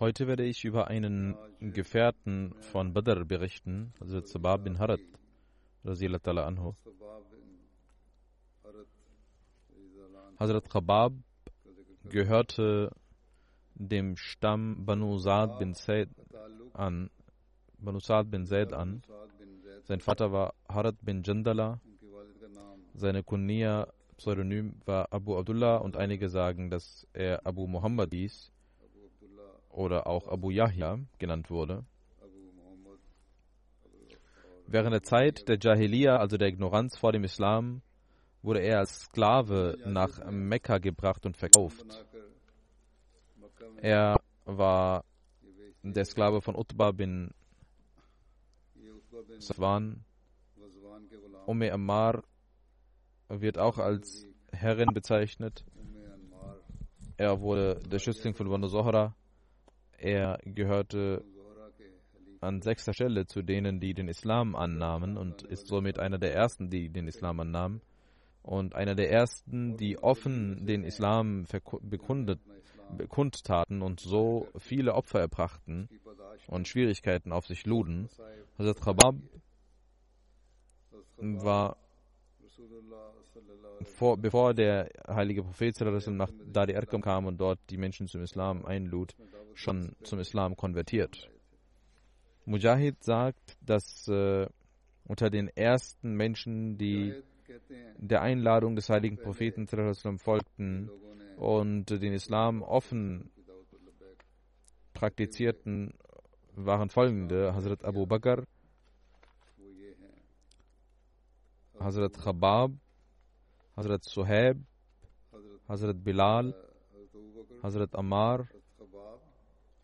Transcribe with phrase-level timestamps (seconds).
[0.00, 5.00] Heute werde ich über einen Gefährten von Badr berichten, also Zabab bin Harat,
[5.84, 6.74] anhu.
[10.38, 11.14] Hazrat Khabab
[12.04, 12.92] gehörte
[13.74, 16.10] dem Stamm Banu Sa'd bin Zaid
[16.74, 17.10] an,
[17.78, 19.02] Banu Sa'd bin Zaid an.
[19.82, 21.80] Sein Vater war Harat bin Jandala.
[22.94, 28.52] Seine Kunia, Pseudonym war Abu Abdullah und einige sagen, dass er Abu Muhammad hieß
[29.78, 31.84] oder auch Abu Yahya genannt wurde.
[34.66, 37.80] Während der Zeit der Jahiliya, also der Ignoranz vor dem Islam,
[38.42, 41.86] wurde er als Sklave nach Mekka gebracht und verkauft.
[43.80, 45.04] Er war
[45.82, 47.30] der Sklave von Utbah bin
[49.38, 50.04] Safwan.
[51.46, 52.24] Umme Ammar
[53.28, 55.64] wird auch als Herrin bezeichnet.
[57.16, 59.14] Er wurde der Schützling von Banu Zohra.
[59.98, 61.24] Er gehörte
[62.40, 66.70] an sechster Stelle zu denen, die den Islam annahmen und ist somit einer der ersten,
[66.70, 67.80] die den Islam annahmen
[68.42, 71.46] und einer der ersten, die offen den Islam
[71.82, 72.40] bekundet,
[72.96, 75.88] bekundtaten und so viele Opfer erbrachten
[76.46, 78.08] und Schwierigkeiten auf sich luden.
[78.56, 79.16] Hazrat Khabab
[81.16, 81.76] war
[83.84, 85.74] vor, bevor der heilige Prophet
[86.08, 89.14] nach Dari Erkam kam und dort die Menschen zum Islam einlud,
[89.54, 91.30] schon zum Islam konvertiert.
[92.44, 94.46] Mujahid sagt, dass äh,
[95.04, 97.14] unter den ersten Menschen, die
[97.96, 99.66] der Einladung des heiligen Propheten
[100.18, 100.90] folgten
[101.36, 103.30] und den Islam offen
[104.94, 105.94] praktizierten,
[106.54, 108.44] waren folgende: Hazrat Abu Bakr,
[111.78, 112.72] Hazrat Khabab,
[113.78, 114.58] Hazrat Suhaib,
[115.68, 116.52] Hazrat Bilal,
[117.62, 118.48] Hazrat Ammar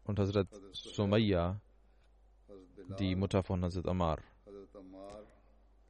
[0.03, 1.61] und Hazrat Sumayya,
[2.99, 4.19] die Mutter von Hazrat Ammar.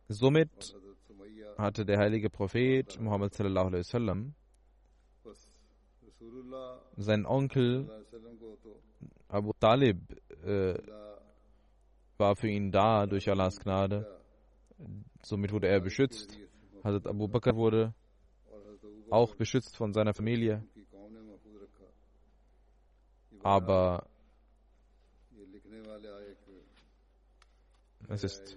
[0.09, 0.77] Somit
[1.57, 4.35] hatte der heilige Prophet Muhammad sallallahu alaihi wasallam
[6.97, 7.89] sein Onkel
[9.29, 9.99] Abu Talib
[10.45, 10.75] äh,
[12.19, 14.07] war für ihn da durch Allahs Gnade.
[15.23, 16.39] Somit wurde er beschützt.
[16.85, 17.95] Hazrat Abu Bakr wurde
[19.11, 20.63] auch beschützt von seiner Familie.
[23.43, 24.07] Aber
[28.09, 28.57] es ist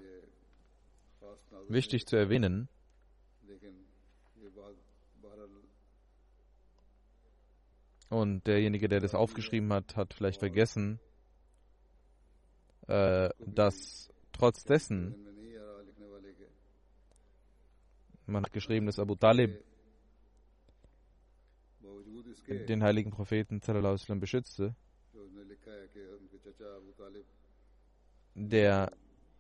[1.69, 2.69] wichtig zu erwähnen,
[8.09, 11.00] und derjenige, der das aufgeschrieben hat, hat vielleicht vergessen,
[12.88, 15.15] äh, dass trotz dessen,
[18.27, 19.63] man hat geschrieben, dass Abu Talib
[22.47, 24.75] den heiligen Propheten sallam, beschützte.
[28.35, 28.91] Der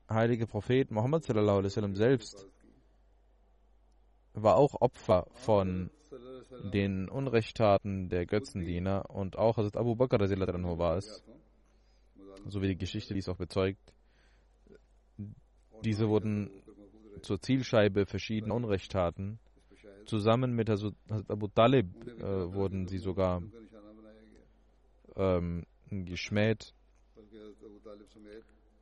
[0.09, 2.47] heilige Prophet Muhammad sallam, selbst
[4.33, 5.89] war auch Opfer von
[6.73, 11.23] den Unrechttaten der Götzendiener und auch Hazrat Abu Bakr war es,
[12.47, 13.93] so wie die Geschichte dies auch bezeugt.
[15.83, 16.49] Diese wurden
[17.21, 19.39] zur Zielscheibe verschiedener Unrechttaten.
[20.05, 20.93] Zusammen mit Hazrat
[21.27, 23.43] Abu Talib äh, wurden sie sogar
[25.15, 26.73] ähm, geschmäht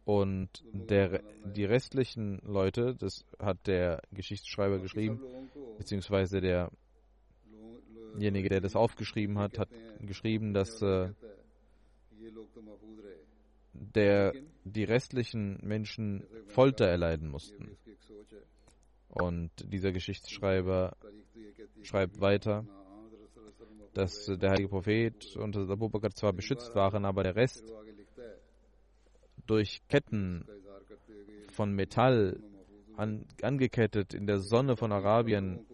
[0.06, 5.20] und der, die restlichen Leute, das hat der Geschichtsschreiber geschrieben,
[5.80, 6.42] beziehungsweise
[8.14, 11.12] derjenige, der das aufgeschrieben hat, hat geschrieben, dass äh,
[13.76, 14.34] der,
[14.64, 17.78] die restlichen Menschen Folter erleiden mussten.
[19.10, 20.98] Und dieser Geschichtsschreiber
[21.84, 22.66] schreibt weiter,
[23.94, 27.64] dass der heilige Prophet und Abu Bakr zwar beschützt waren, aber der Rest
[29.46, 30.46] durch Ketten
[31.50, 32.42] von Metall
[32.98, 35.66] an, angekettet in der Sonne von Arabien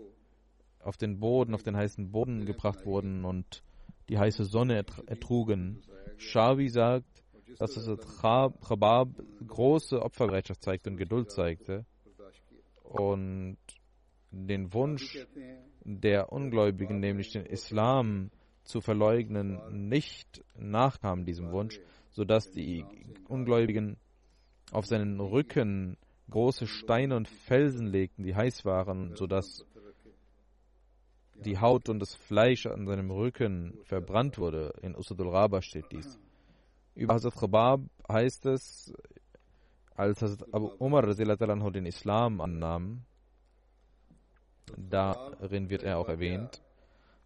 [0.80, 3.64] auf den Boden, auf den heißen Boden gebracht wurden und
[4.10, 5.82] die heiße Sonne ertrugen.
[6.18, 7.21] Shawi sagt,
[7.58, 7.88] dass es
[8.22, 9.10] Chabab
[9.46, 11.86] große Opferbereitschaft zeigte und Geduld zeigte
[12.84, 13.58] und
[14.32, 15.18] den Wunsch
[15.84, 18.32] der Ungläubigen, nämlich den Islam
[18.64, 21.80] zu verleugnen, nicht nachkam diesem Wunsch,
[22.12, 22.86] sodass die
[23.28, 23.98] Ungläubigen
[24.72, 25.98] auf seinen Rücken
[26.30, 29.66] große Steine und Felsen legten, die heiß waren, sodass
[31.36, 34.74] die Haut und das Fleisch an seinem Rücken verbrannt wurde.
[34.82, 36.20] In Usadul Raba steht dies.
[36.96, 38.94] Über Hazrat Khabab heißt es,
[39.96, 43.04] als Hazrat Abu Umar den Islam annahm,
[44.78, 46.62] darin wird er auch erwähnt,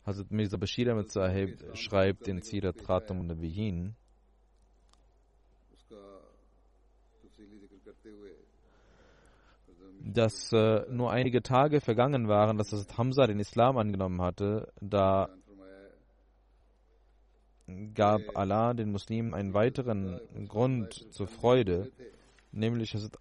[0.06, 3.96] Hazrat Mirza Bashir Ahmed Sahib schreibt in Sirat Khatam und Nabiyin,
[10.00, 15.30] dass äh, nur einige Tage vergangen waren, dass Hazrat Hamza den Islam angenommen hatte, da
[17.94, 21.92] gab Allah den Muslimen einen weiteren Grund zur Freude,
[22.52, 23.18] nämlich Hazrat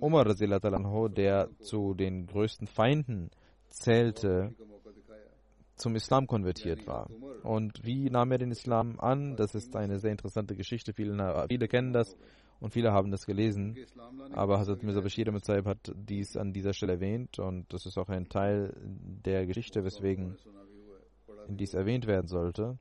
[0.00, 0.24] Umar,
[1.08, 3.30] der zu den größten Feinden
[3.68, 4.54] zählte,
[5.76, 7.10] zum Islam konvertiert war.
[7.42, 9.36] Und wie nahm er den Islam an?
[9.36, 10.92] Das ist eine sehr interessante Geschichte.
[10.94, 12.16] Viele, viele kennen das
[12.60, 13.76] und viele haben das gelesen.
[14.32, 18.08] Aber Hazrat Mirza Bashir Mutsaib hat dies an dieser Stelle erwähnt und das ist auch
[18.08, 20.36] ein Teil der Geschichte, weswegen
[21.48, 22.78] dies erwähnt werden sollte.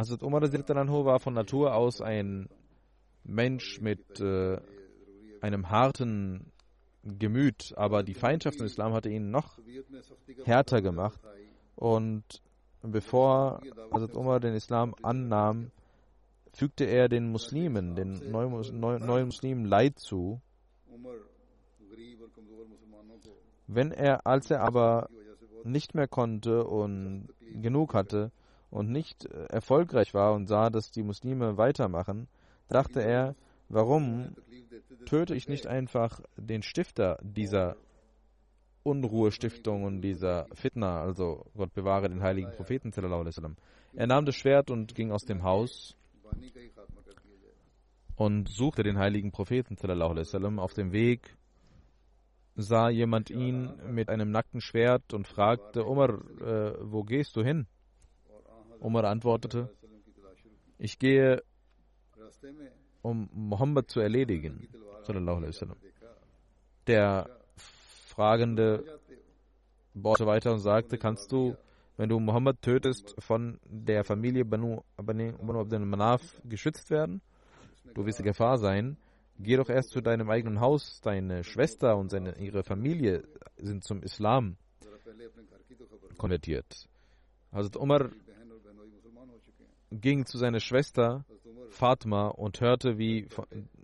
[0.00, 2.48] Hazrat Umar war von Natur aus ein
[3.22, 4.58] Mensch mit äh,
[5.42, 6.52] einem harten
[7.02, 9.58] Gemüt, aber die Feindschaft zum Islam hatte ihn noch
[10.46, 11.20] härter gemacht.
[11.76, 12.24] Und
[12.80, 13.60] bevor
[13.92, 15.70] Hazrat Umar den Islam annahm,
[16.54, 20.40] fügte er den Muslimen, den neuen, neuen Muslimen Leid zu.
[23.66, 25.10] Wenn er, als er aber
[25.64, 27.28] nicht mehr konnte und
[27.60, 28.32] genug hatte
[28.70, 32.28] und nicht erfolgreich war und sah, dass die Muslime weitermachen,
[32.68, 33.34] dachte er,
[33.68, 34.36] warum
[35.06, 37.76] töte ich nicht einfach den Stifter dieser
[38.82, 42.92] Unruhestiftung und dieser Fitna, also Gott bewahre den heiligen Propheten.
[43.94, 45.96] Er nahm das Schwert und ging aus dem Haus
[48.16, 49.76] und suchte den heiligen Propheten.
[50.58, 51.36] Auf dem Weg
[52.56, 57.66] sah jemand ihn mit einem nackten Schwert und fragte, Umar, äh, wo gehst du hin?
[58.80, 59.70] Umar antwortete,
[60.78, 61.42] ich gehe,
[63.02, 64.68] um Mohammed zu erledigen.
[66.86, 67.30] Der
[68.08, 69.00] Fragende
[69.94, 71.56] baute weiter und sagte, kannst du,
[71.96, 77.20] wenn du Mohammed tötest, von der Familie Banu, Banu Abdel Manaf geschützt werden?
[77.94, 78.96] Du wirst in Gefahr sein.
[79.38, 81.00] Geh doch erst zu deinem eigenen Haus.
[81.02, 83.24] Deine Schwester und seine, ihre Familie
[83.56, 84.56] sind zum Islam
[86.18, 86.88] konvertiert.
[87.52, 88.10] Hazrat Umar
[89.90, 91.24] ging zu seiner Schwester
[91.70, 93.28] Fatma und hörte, wie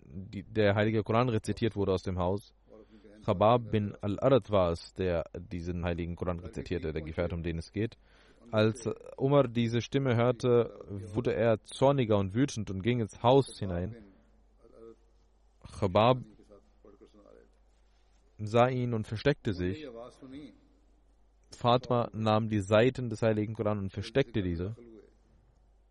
[0.05, 2.53] der heilige Koran rezitiert wurde aus dem Haus.
[3.25, 7.71] Khabab bin al-Arad war es, der diesen heiligen Koran rezitierte, der Gefährte, um den es
[7.71, 7.97] geht.
[8.51, 10.71] Als Umar diese Stimme hörte,
[11.13, 13.95] wurde er zorniger und wütend und ging ins Haus hinein.
[15.79, 16.19] Khabab
[18.39, 19.85] sah ihn und versteckte sich.
[21.51, 24.75] Fatma nahm die Seiten des heiligen Koran und versteckte diese.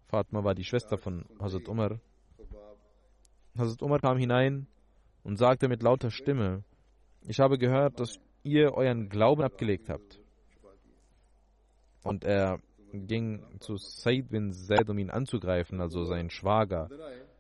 [0.08, 2.00] Fatma war die Schwester von Hazrat Umar.
[3.58, 4.66] Hazrat Umar kam hinein
[5.24, 6.62] und sagte mit lauter Stimme,
[7.22, 10.20] ich habe gehört, dass ihr euren Glauben abgelegt habt.
[12.02, 12.60] Und er
[12.92, 16.88] ging zu Said bin Zaid, um ihn anzugreifen, also seinen Schwager.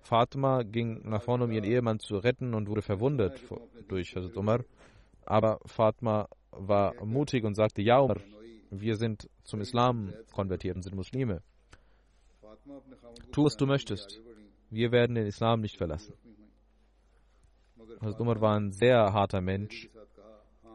[0.00, 3.40] Fatima ging nach vorne, um ihren Ehemann zu retten und wurde verwundet
[3.88, 4.64] durch Hazrat Umar.
[5.24, 8.18] Aber Fatima war mutig und sagte, ja Umar,
[8.70, 11.42] wir sind zum Islam konvertiert und sind Muslime.
[13.32, 14.20] Tu, was du möchtest.
[14.70, 16.14] Wir werden den Islam nicht verlassen.
[18.00, 19.88] Hazrat Umar war ein sehr harter Mensch,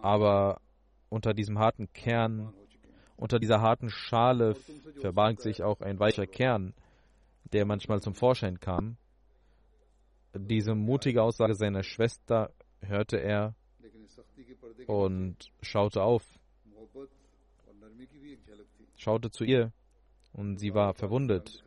[0.01, 0.61] aber
[1.09, 2.53] unter diesem harten Kern,
[3.17, 4.55] unter dieser harten Schale
[5.01, 6.73] verbarg sich auch ein weicher Kern.
[7.51, 8.97] der manchmal zum Vorschein kam.
[10.33, 13.55] Diese mutige Aussage seiner Schwester hörte er
[14.87, 16.23] und schaute auf,
[18.95, 19.73] schaute zu ihr
[20.33, 21.63] und sie war verwundet.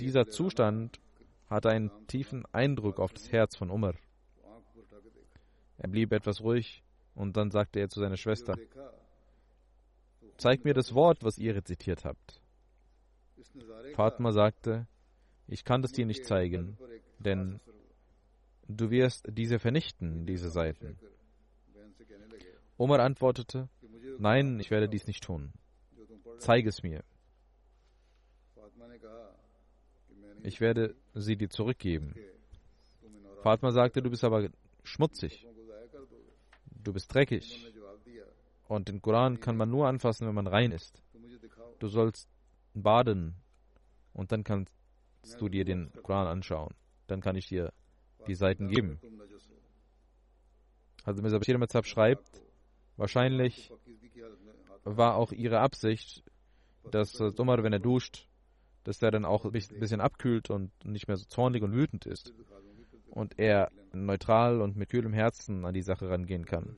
[0.00, 1.00] Dieser Zustand
[1.48, 3.94] hatte einen tiefen Eindruck auf das Herz von Umar.
[5.78, 6.82] Er blieb etwas ruhig
[7.14, 8.56] und dann sagte er zu seiner Schwester,
[10.38, 12.40] Zeig mir das Wort, was ihr rezitiert habt.
[13.94, 14.86] Fatma sagte,
[15.46, 16.76] ich kann das dir nicht zeigen,
[17.18, 17.60] denn
[18.68, 20.98] du wirst diese vernichten, diese Seiten.
[22.76, 23.68] Omar antwortete,
[24.18, 25.52] nein, ich werde dies nicht tun.
[26.38, 27.02] Zeig es mir.
[30.46, 32.14] Ich werde sie dir zurückgeben.
[33.42, 34.48] Fatma sagte, du bist aber
[34.84, 35.44] schmutzig.
[36.84, 37.74] Du bist dreckig.
[38.68, 41.02] Und den Koran kann man nur anfassen, wenn man rein ist.
[41.80, 42.28] Du sollst
[42.74, 43.34] baden
[44.12, 44.72] und dann kannst
[45.40, 46.74] du dir den Koran anschauen.
[47.08, 47.72] Dann kann ich dir
[48.28, 49.00] die Seiten geben.
[51.02, 51.40] Also Mr.
[51.40, 52.42] Bashir schreibt,
[52.96, 53.72] wahrscheinlich
[54.84, 56.22] war auch ihre Absicht,
[56.92, 58.28] dass Umar, wenn er duscht,
[58.86, 62.32] dass er dann auch ein bisschen abkühlt und nicht mehr so zornig und wütend ist.
[63.10, 66.76] Und er neutral und mit kühlem Herzen an die Sache rangehen kann.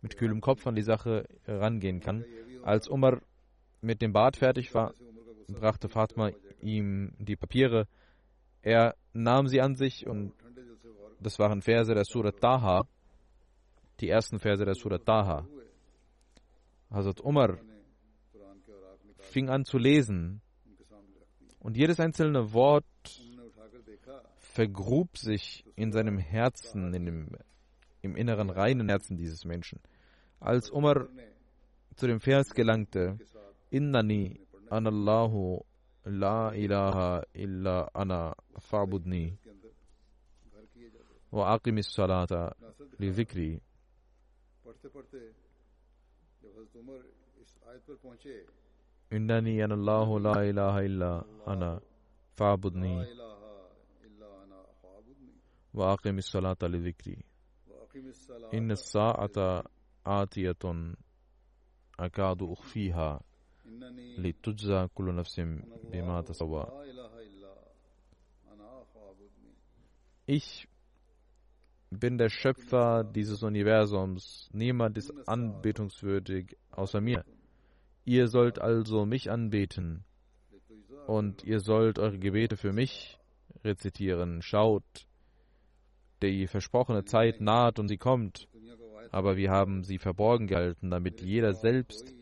[0.00, 2.24] Mit kühlem Kopf an die Sache rangehen kann.
[2.62, 3.20] Als Umar
[3.82, 4.94] mit dem Bad fertig war,
[5.46, 6.30] brachte Fatma
[6.62, 7.86] ihm die Papiere.
[8.62, 10.32] Er nahm sie an sich und
[11.20, 12.86] das waren Verse der Surat Taha,
[14.00, 15.46] die ersten Verse der Surat Taha.
[16.90, 17.58] Hazrat Umar
[19.18, 20.40] fing an zu lesen
[21.62, 22.84] und jedes einzelne Wort
[24.38, 27.28] vergrub sich in seinem Herzen, in dem,
[28.02, 29.80] im inneren reinen Herzen dieses Menschen.
[30.40, 31.08] Als Umar
[31.96, 33.18] zu dem Vers gelangte,
[33.70, 34.40] Innani
[34.70, 35.64] anallahu
[36.04, 39.38] la ilaha illa ana fa'budni
[41.30, 42.52] wa aqimis salata
[42.98, 43.60] li dhikri.
[49.13, 51.79] إنني أنا الله لا إله إلا أنا
[52.35, 53.05] فاعبدني
[55.73, 57.23] وأقم الصلاة لذكري
[58.53, 59.63] إن الساعة
[60.05, 60.63] آتية
[61.99, 63.21] أكاد أخفيها
[64.17, 65.39] لتجزى كل نفس
[65.91, 66.65] بما تسوى
[70.29, 70.67] Ich
[71.89, 74.49] bin der Schöpfer dieses Universums.
[74.51, 77.23] Niemand ist anbetungswürdig außer mir.
[78.04, 80.04] Ihr sollt also mich anbeten
[81.06, 83.18] und ihr sollt eure Gebete für mich
[83.64, 84.42] rezitieren.
[84.42, 85.06] Schaut,
[86.22, 88.48] die versprochene Zeit naht und sie kommt,
[89.10, 92.14] aber wir haben sie verborgen gehalten, damit jeder selbst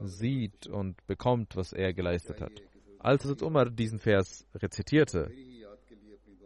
[0.00, 2.52] sieht und bekommt, was er geleistet hat.
[2.98, 5.30] Als Umar diesen Vers rezitierte,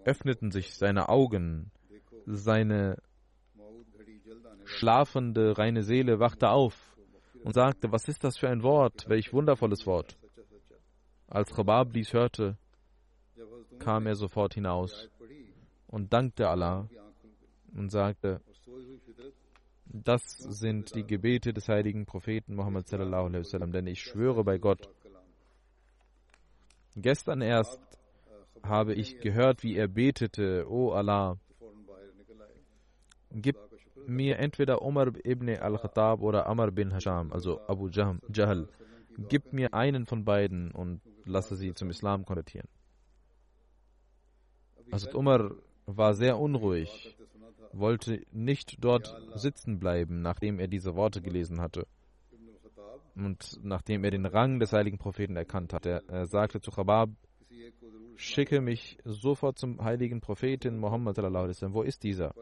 [0.05, 1.71] öffneten sich seine Augen,
[2.27, 2.97] seine
[4.65, 6.88] schlafende reine Seele wachte auf
[7.45, 10.17] und sagte, was ist das für ein Wort, welch wundervolles Wort.
[11.29, 12.57] Als Khabab dies hörte,
[13.79, 15.09] kam er sofort hinaus
[15.87, 16.89] und dankte Allah
[17.75, 18.41] und sagte,
[19.85, 24.59] das sind die Gebete des heiligen Propheten Muhammad sallallahu alaihi wasallam, denn ich schwöre bei
[24.59, 24.89] Gott,
[26.95, 27.81] gestern erst
[28.63, 31.39] habe ich gehört, wie er betete, O Allah,
[33.31, 33.57] gib
[34.09, 38.69] mir entweder Umar ibn al-Khattab oder Amr bin Hasham, also Abu Jahl.
[39.29, 42.69] Gib mir einen von beiden und lasse sie zum Islam konvertieren.
[44.91, 45.51] Also Umar
[45.87, 47.17] war sehr unruhig,
[47.73, 51.87] wollte nicht dort sitzen bleiben, nachdem er diese Worte gelesen hatte.
[53.15, 57.11] Und nachdem er den Rang des heiligen Propheten erkannt hatte, er sagte zu Chabab,
[58.17, 62.35] schicke mich sofort zum heiligen Propheten Muhammad, wo ist dieser?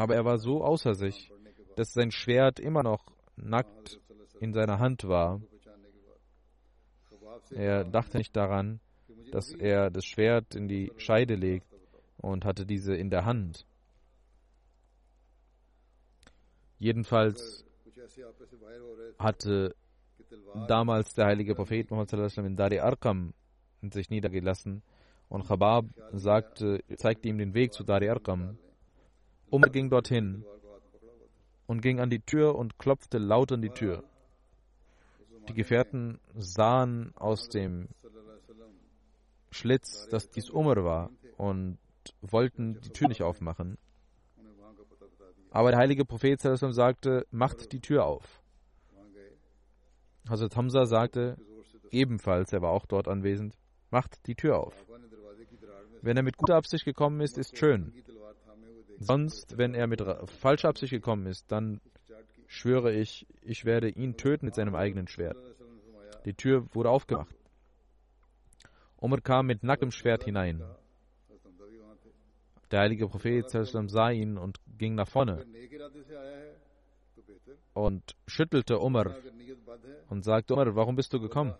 [0.00, 1.30] Aber er war so außer sich,
[1.76, 3.04] dass sein Schwert immer noch
[3.36, 4.00] nackt
[4.40, 5.42] in seiner Hand war.
[7.50, 8.80] Er dachte nicht daran,
[9.30, 11.66] dass er das Schwert in die Scheide legt
[12.16, 13.66] und hatte diese in der Hand.
[16.78, 17.66] Jedenfalls
[19.18, 19.76] hatte
[20.66, 23.34] damals der heilige Prophet Muhammad in Dari Arqam
[23.82, 24.82] sich niedergelassen
[25.28, 28.56] und Chabab sagte, zeigte ihm den Weg zu Dari Arqam.
[29.50, 30.44] Umar ging dorthin
[31.66, 34.04] und ging an die Tür und klopfte laut an die Tür.
[35.48, 37.88] Die Gefährten sahen aus dem
[39.50, 41.78] Schlitz, dass dies Umar war und
[42.20, 43.78] wollten die Tür nicht aufmachen.
[45.50, 48.40] Aber der heilige Prophet sagte, macht die Tür auf.
[50.28, 51.36] Hazrat Hamza sagte
[51.90, 53.56] ebenfalls, er war auch dort anwesend,
[53.90, 54.74] macht die Tür auf.
[56.02, 57.92] Wenn er mit guter Absicht gekommen ist, ist schön.
[59.00, 60.02] Sonst, wenn er mit
[60.40, 61.80] falscher Absicht gekommen ist, dann
[62.46, 65.36] schwöre ich, ich werde ihn töten mit seinem eigenen Schwert.
[66.26, 67.34] Die Tür wurde aufgemacht.
[68.98, 70.62] Umar kam mit nacktem Schwert hinein.
[72.70, 75.44] Der heilige Prophet sah ihn und ging nach vorne
[77.72, 79.14] und schüttelte Umar
[80.08, 81.54] und sagte, Umar, warum bist du gekommen?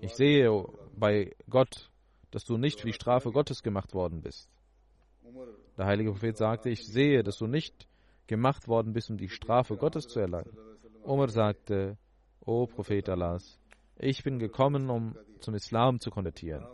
[0.00, 0.50] Ich sehe
[0.96, 1.90] bei Gott,
[2.30, 4.50] dass du nicht für die Strafe Gottes gemacht worden bist.
[5.76, 7.88] Der heilige Prophet sagte, ich sehe, dass du nicht
[8.26, 10.56] gemacht worden bist, um die Strafe Gottes zu erlangen.
[11.02, 11.98] Umar sagte,
[12.40, 13.58] O Prophet Allahs,
[13.96, 16.66] ich bin gekommen, um zum Islam zu konvertieren.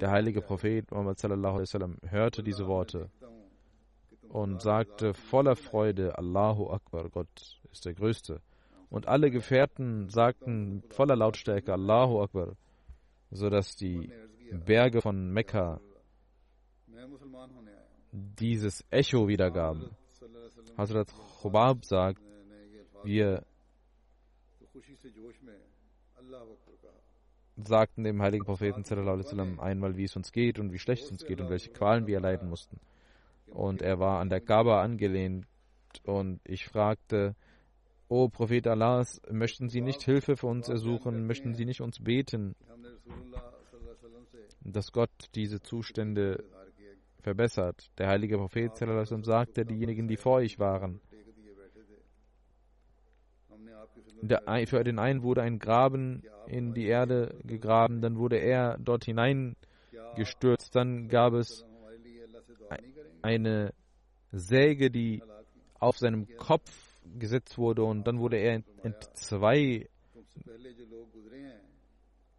[0.00, 3.10] Der heilige Prophet Muhammad sallam, hörte diese Worte
[4.28, 8.40] und sagte voller Freude, Allahu Akbar, Gott ist der Größte.
[8.90, 12.56] Und alle Gefährten sagten voller Lautstärke, Allahu Akbar,
[13.30, 14.10] sodass die
[14.52, 15.80] Berge von Mekka
[18.12, 19.90] dieses Echo wiedergaben.
[20.76, 22.22] Hazrat Khubab sagt,
[23.04, 23.44] wir
[27.56, 28.84] sagten dem heiligen Propheten
[29.58, 32.16] einmal, wie es uns geht und wie schlecht es uns geht und welche Qualen wir
[32.16, 32.80] erleiden mussten.
[33.46, 35.46] Und er war an der Kaaba angelehnt
[36.04, 37.34] und ich fragte,
[38.08, 41.26] O Prophet Allahs, möchten Sie nicht Hilfe für uns ersuchen?
[41.26, 42.54] Möchten Sie nicht uns beten,
[44.60, 46.44] dass Gott diese Zustände
[47.22, 47.90] verbessert?
[47.98, 51.00] Der heilige Prophet sagte, diejenigen, die vor euch waren,
[54.22, 59.04] der, für den einen wurde ein Graben in die Erde gegraben, dann wurde er dort
[59.04, 61.64] hineingestürzt, dann gab es
[63.22, 63.72] eine
[64.32, 65.22] Säge, die
[65.78, 66.70] auf seinem Kopf
[67.18, 69.88] gesetzt wurde und dann wurde er in, in zwei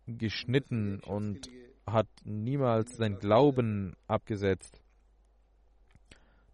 [0.08, 1.50] geschnitten und
[1.92, 4.82] hat niemals sein Glauben abgesetzt.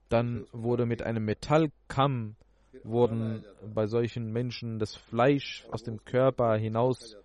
[0.10, 2.36] Dann wurde mit einem Metallkamm
[2.84, 3.44] wurden
[3.74, 7.18] bei solchen Menschen das Fleisch aus dem Körper hinaus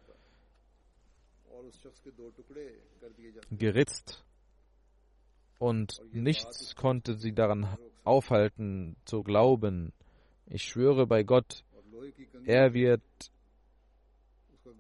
[3.51, 4.25] geritzt
[5.59, 9.93] und nichts konnte sie daran aufhalten zu glauben.
[10.47, 11.65] Ich schwöre bei Gott,
[12.45, 13.03] er wird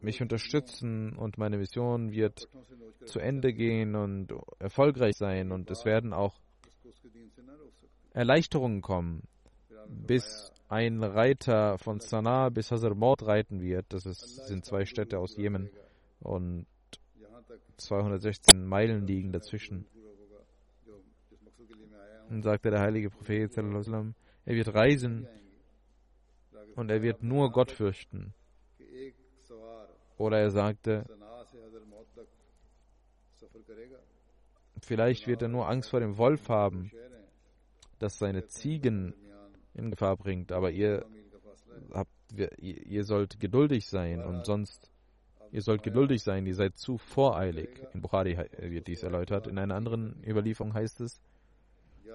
[0.03, 2.49] mich unterstützen und meine Mission wird
[3.05, 6.39] zu Ende gehen und erfolgreich sein und es werden auch
[8.13, 9.23] Erleichterungen kommen,
[9.89, 13.87] bis ein Reiter von Sanaa bis Hazarmord reiten wird.
[13.89, 15.71] Das ist, sind zwei Städte aus Jemen
[16.21, 16.67] und
[17.77, 19.87] 216 Meilen liegen dazwischen.
[22.29, 25.27] Und sagte der heilige Prophet, er wird reisen
[26.77, 28.33] und er wird nur Gott fürchten.
[30.21, 31.07] Oder er sagte,
[34.83, 36.93] vielleicht wird er nur Angst vor dem Wolf haben,
[37.99, 39.15] dass seine Ziegen
[39.73, 40.53] in Gefahr bringt.
[40.53, 41.07] Aber ihr,
[41.95, 42.11] habt,
[42.59, 44.91] ihr sollt geduldig sein und sonst,
[45.53, 47.71] ihr sollt geduldig sein, ihr seid zu voreilig.
[47.95, 49.47] In Bukhari wird dies erläutert.
[49.47, 51.19] In einer anderen Überlieferung heißt es,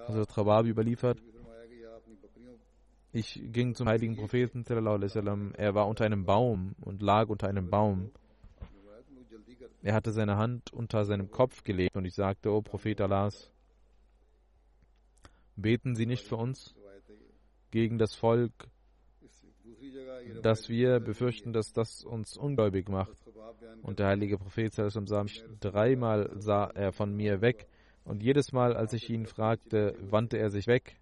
[0.06, 1.20] also Trababi überliefert,
[3.16, 8.10] ich ging zum heiligen Propheten, er war unter einem Baum und lag unter einem Baum.
[9.82, 13.50] Er hatte seine Hand unter seinem Kopf gelegt und ich sagte, O Prophet Allahs,
[15.56, 16.74] beten Sie nicht für uns
[17.70, 18.52] gegen das Volk,
[20.42, 23.16] dass wir befürchten, dass das uns ungläubig macht.
[23.82, 27.66] Und der heilige Prophet sah mich dreimal sah er von mir weg
[28.04, 30.98] und jedes Mal, als ich ihn fragte, wandte er sich weg.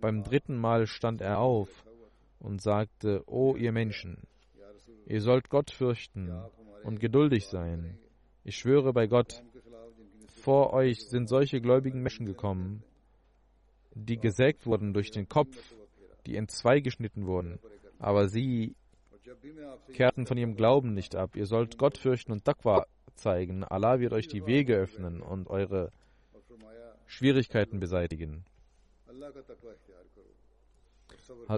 [0.00, 1.68] Beim dritten Mal stand er auf
[2.38, 4.18] und sagte, O ihr Menschen,
[5.06, 6.32] ihr sollt Gott fürchten
[6.84, 7.98] und geduldig sein.
[8.44, 9.42] Ich schwöre bei Gott,
[10.42, 12.82] vor euch sind solche gläubigen Menschen gekommen,
[13.94, 15.74] die gesägt wurden durch den Kopf,
[16.26, 17.58] die in zwei geschnitten wurden,
[17.98, 18.74] aber sie
[19.92, 21.36] kehrten von ihrem Glauben nicht ab.
[21.36, 23.64] Ihr sollt Gott fürchten und Taqwa zeigen.
[23.64, 25.92] Allah wird euch die Wege öffnen und eure
[27.06, 28.44] Schwierigkeiten beseitigen.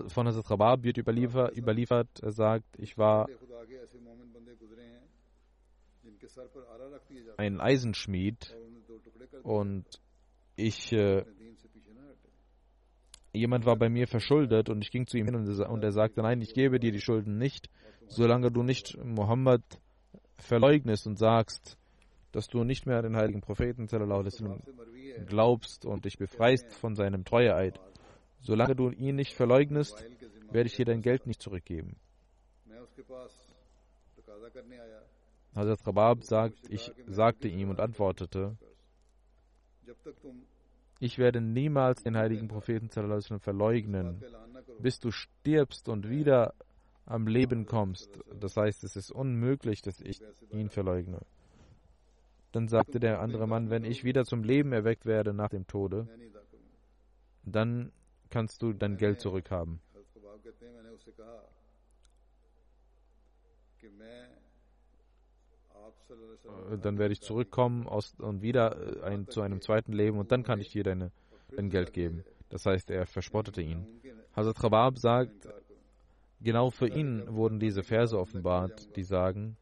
[0.09, 3.29] Von Hazrat Rabab wird überliefert, überliefert, er sagt, ich war
[7.37, 8.57] ein Eisenschmied
[9.43, 9.85] und
[10.57, 11.25] ich äh,
[13.33, 16.41] jemand war bei mir verschuldet und ich ging zu ihm hin und er sagte, nein,
[16.41, 17.69] ich gebe dir die Schulden nicht,
[18.09, 19.63] solange du nicht Mohammed
[20.37, 21.79] verleugnest und sagst,
[22.33, 23.89] dass du nicht mehr den heiligen Propheten
[25.27, 27.81] glaubst und dich befreist von seinem Treueeid.
[28.41, 30.05] Solange du ihn nicht verleugnest,
[30.51, 31.97] werde ich dir dein Geld nicht zurückgeben.
[35.55, 38.57] Hazrat Rabab sagt, ich sagte ihm und antwortete,
[40.99, 44.25] ich werde niemals den heiligen Propheten verleugnen,
[44.81, 46.55] bis du stirbst und wieder
[47.07, 48.19] am Leben kommst.
[48.41, 50.21] Das heißt, es ist unmöglich, dass ich
[50.51, 51.21] ihn verleugne.
[52.53, 56.07] Dann sagte der andere Mann, wenn ich wieder zum Leben erweckt werde nach dem Tode,
[57.45, 57.93] dann
[58.31, 59.81] kannst du dein Geld zurückhaben.
[66.83, 70.43] Dann werde ich zurückkommen aus, und wieder äh, ein, zu einem zweiten Leben und dann
[70.43, 71.11] kann ich dir deine,
[71.55, 72.25] dein Geld geben.
[72.49, 73.87] Das heißt, er verspottete ihn.
[74.35, 75.49] Hazrat Rabab sagt,
[76.41, 79.57] genau für ihn wurden diese Verse offenbart, die sagen,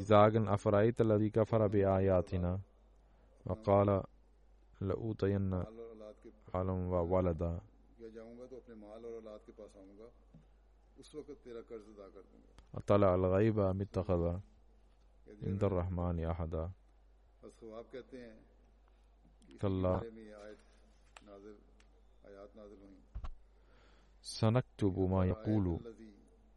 [0.00, 2.60] Die sagen, Afraita ladi kafara bi ayatina.
[3.46, 4.02] وقال
[4.80, 5.64] لأوتين
[6.52, 7.60] حالا وولدا.
[12.74, 14.38] أطلع الغيب أم اتخذ
[15.42, 16.70] عند الرحمن أحدا؟
[19.60, 20.00] كلا.
[24.22, 25.80] سنكتب ما يقول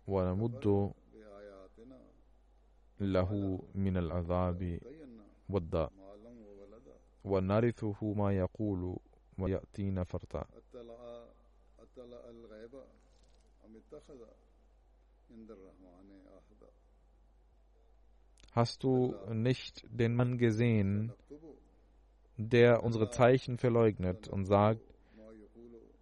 [0.07, 0.93] ونمد
[3.02, 4.80] له من العذاب
[5.48, 5.92] والداء
[7.24, 8.96] ونرثه ما يقول
[9.38, 10.46] ويأتينا فرطا
[18.52, 21.12] Hast du nicht den Mann gesehen,
[22.36, 24.80] der unsere Zeichen verleugnet und sagt,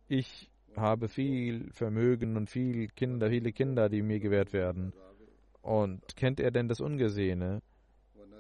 [0.09, 4.92] ich habe viel Vermögen und viel Kinder, viele Kinder, die mir gewährt werden.
[5.62, 7.62] Und kennt er denn das Ungesehene?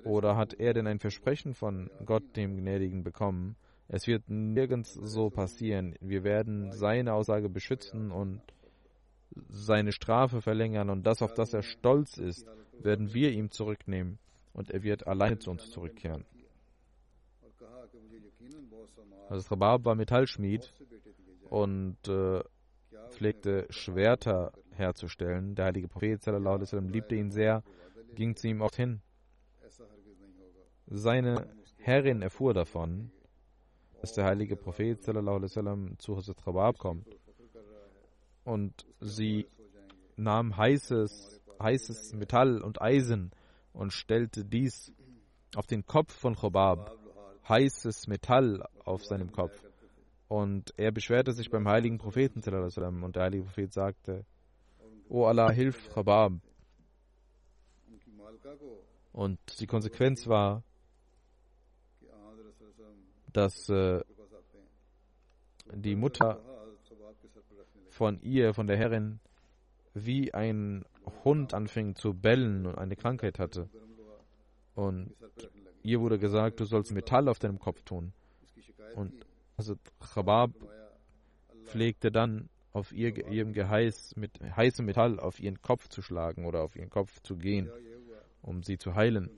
[0.03, 3.55] Oder hat er denn ein Versprechen von Gott, dem Gnädigen, bekommen?
[3.87, 5.95] Es wird nirgends so passieren.
[5.99, 8.41] Wir werden seine Aussage beschützen und
[9.49, 12.47] seine Strafe verlängern und das, auf das er stolz ist,
[12.79, 14.17] werden wir ihm zurücknehmen
[14.53, 16.25] und er wird alleine zu uns zurückkehren.
[19.29, 20.73] Also Rabab war Metallschmied
[21.49, 22.41] und äh,
[23.09, 25.55] pflegte Schwerter herzustellen.
[25.55, 27.63] Der heilige Prophet sallam, liebte ihn sehr,
[28.15, 29.01] ging zu ihm oft hin.
[30.87, 33.11] Seine Herrin erfuhr davon,
[34.01, 37.07] dass der heilige Prophet sallam, zu Hazrat Rabab kommt.
[38.43, 39.47] Und sie
[40.17, 43.31] nahm heißes, heißes Metall und Eisen
[43.73, 44.91] und stellte dies
[45.55, 46.97] auf den Kopf von Chobab,
[47.47, 49.63] heißes Metall auf seinem Kopf.
[50.27, 54.25] Und er beschwerte sich beim heiligen Propheten und der heilige Prophet sagte,
[55.11, 56.31] O Allah, hilf Chabab.
[59.11, 60.63] Und die Konsequenz war,
[63.33, 64.01] dass äh,
[65.73, 66.41] die Mutter
[67.89, 69.19] von ihr, von der Herrin,
[69.93, 70.85] wie ein
[71.25, 73.69] Hund anfing zu bellen und eine Krankheit hatte.
[74.75, 75.13] Und
[75.83, 78.13] ihr wurde gesagt, du sollst Metall auf deinem Kopf tun.
[78.95, 79.25] Und
[79.57, 79.75] also
[80.13, 80.51] Chabab
[81.65, 86.63] pflegte dann auf ihr, ihrem Geheiß mit heißem Metall auf ihren Kopf zu schlagen oder
[86.63, 87.69] auf ihren Kopf zu gehen,
[88.41, 89.29] um sie zu heilen.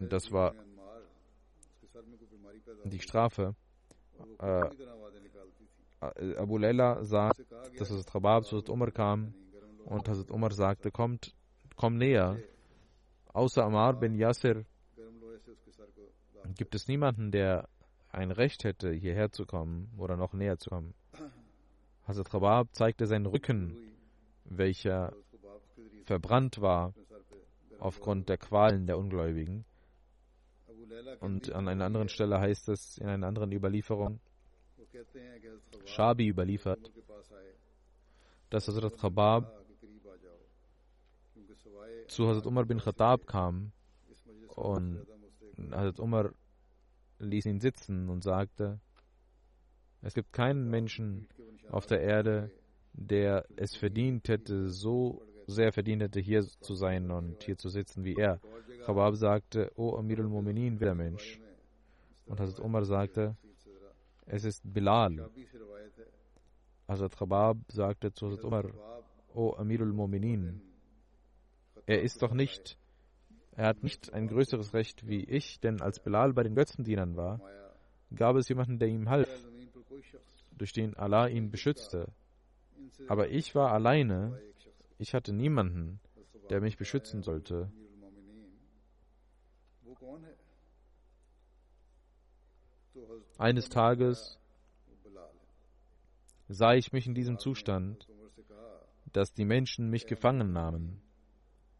[0.00, 0.54] Das war
[2.84, 3.54] die Strafe.
[4.40, 4.68] Äh,
[6.36, 7.44] Abu Layla sagt,
[7.78, 9.34] dass Hazrat Rabab zu Hazrat Umar kam
[9.84, 11.34] und Hazrat Umar sagte, kommt,
[11.76, 12.38] komm näher.
[13.32, 14.64] Außer Amar bin Yasser.
[16.56, 17.68] Gibt es niemanden, der
[18.10, 20.94] ein Recht hätte, hierher zu kommen oder noch näher zu kommen.
[22.06, 23.76] Hazrat Rabab zeigte seinen Rücken,
[24.44, 25.12] welcher
[26.04, 26.94] verbrannt war
[27.78, 29.64] aufgrund der Qualen der Ungläubigen.
[31.20, 34.20] Und an einer anderen Stelle heißt es in einer anderen Überlieferung,
[35.84, 36.90] Shabi überliefert,
[38.50, 39.64] dass Hazrat Rabab
[42.08, 43.72] zu Hazrat Umar bin Khattab kam
[44.56, 45.06] und
[45.70, 46.30] Hazrat Umar
[47.18, 48.80] ließ ihn sitzen und sagte,
[50.02, 51.28] es gibt keinen Menschen
[51.70, 52.50] auf der Erde,
[52.92, 58.04] der es verdient hätte, so sehr verdient hätte, hier zu sein und hier zu sitzen
[58.04, 58.40] wie er.
[58.84, 61.40] Khabab sagte, O Amir al-Mu'minin, wer Mensch?
[62.26, 63.36] Und Hazrat Umar sagte,
[64.26, 65.30] es ist Bilal.
[66.86, 68.64] Hazrat Khabab sagte zu Hazrat Umar,
[69.34, 70.60] O Amir al-Mu'minin,
[71.86, 72.78] er ist doch nicht
[73.58, 77.40] er hat nicht ein größeres Recht wie ich, denn als Bilal bei den Götzendienern war,
[78.14, 79.28] gab es jemanden, der ihm half,
[80.52, 82.06] durch den Allah ihn beschützte.
[83.08, 84.40] Aber ich war alleine,
[84.98, 85.98] ich hatte niemanden,
[86.50, 87.68] der mich beschützen sollte.
[93.38, 94.38] Eines Tages
[96.48, 98.06] sah ich mich in diesem Zustand,
[99.12, 101.02] dass die Menschen mich gefangen nahmen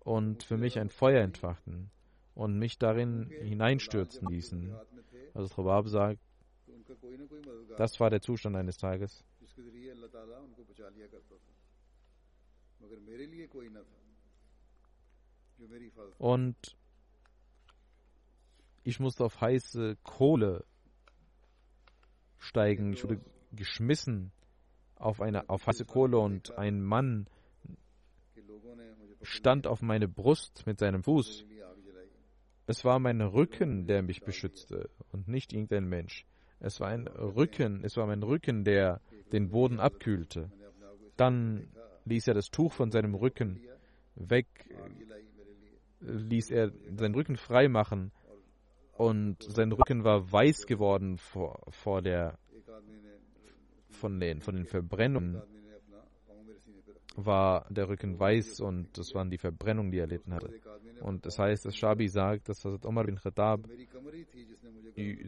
[0.09, 1.90] und für mich ein Feuer entfachten
[2.35, 4.75] und mich darin hineinstürzen ließen.
[5.35, 6.18] Also Rabab sagt,
[7.77, 9.23] das war der Zustand eines Tages.
[16.16, 16.57] Und
[18.85, 20.64] ich musste auf heiße Kohle
[22.38, 22.94] steigen.
[22.94, 23.21] Ich wurde
[23.53, 24.33] geschmissen
[24.94, 27.27] auf, eine, auf heiße Kohle und ein Mann
[29.28, 31.44] stand auf meine Brust mit seinem Fuß.
[32.66, 36.26] Es war mein Rücken, der mich beschützte und nicht irgendein Mensch.
[36.60, 39.00] Es war ein Rücken, es war mein Rücken, der
[39.32, 40.50] den Boden abkühlte.
[41.16, 41.68] Dann
[42.04, 43.60] ließ er das Tuch von seinem Rücken
[44.16, 44.46] weg,
[46.00, 48.12] ließ er seinen Rücken frei machen
[48.96, 52.38] und sein Rücken war weiß geworden vor, vor der
[53.90, 55.42] von den, von den Verbrennungen
[57.24, 60.52] war der Rücken weiß und das waren die Verbrennungen, die er erlitten hatte.
[61.00, 63.66] Und das heißt, dass Shabi sagt, dass Hazrat Omar bin Khattab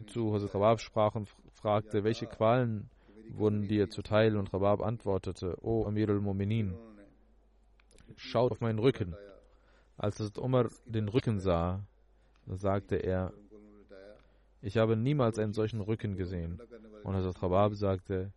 [0.07, 2.89] zu Hazrat Rabab sprach und fragte, welche Qualen
[3.29, 6.75] wurden dir zuteil und Rabab antwortete, O Amir al-Mu'minin,
[8.15, 9.15] schaut auf meinen Rücken.
[9.97, 11.85] Als Hazrat Omar den Rücken sah,
[12.47, 13.33] sagte er,
[14.61, 16.61] ich habe niemals einen solchen Rücken gesehen.
[17.03, 18.31] Und Hazrat Rabab sagte,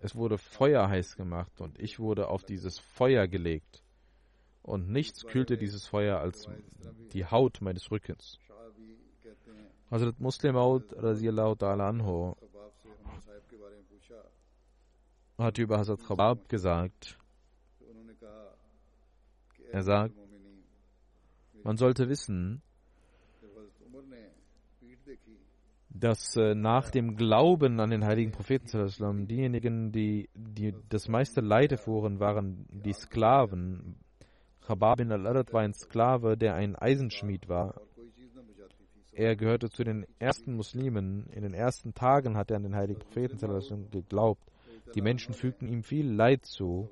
[0.00, 3.82] es wurde feuerheiß gemacht und ich wurde auf dieses Feuer gelegt.
[4.62, 6.48] Und nichts kühlte dieses Feuer als
[7.12, 8.38] die Haut meines Rückens.
[9.90, 10.92] Hazrat Muslim Aud
[11.62, 12.36] anho
[15.38, 17.18] hat über Hazrat Khabab gesagt,
[19.70, 20.14] er sagt,
[21.62, 22.62] man sollte wissen,
[26.00, 31.72] dass äh, nach dem Glauben an den heiligen Propheten diejenigen, die, die das meiste Leid
[31.72, 33.96] erfuhren, waren die Sklaven.
[34.66, 37.80] Chabab bin al-Arad war ein Sklave, der ein Eisenschmied war.
[39.12, 41.26] Er gehörte zu den ersten Muslimen.
[41.32, 43.38] In den ersten Tagen hat er an den heiligen Propheten
[43.90, 44.42] geglaubt.
[44.94, 46.90] Die Menschen fügten ihm viel Leid zu.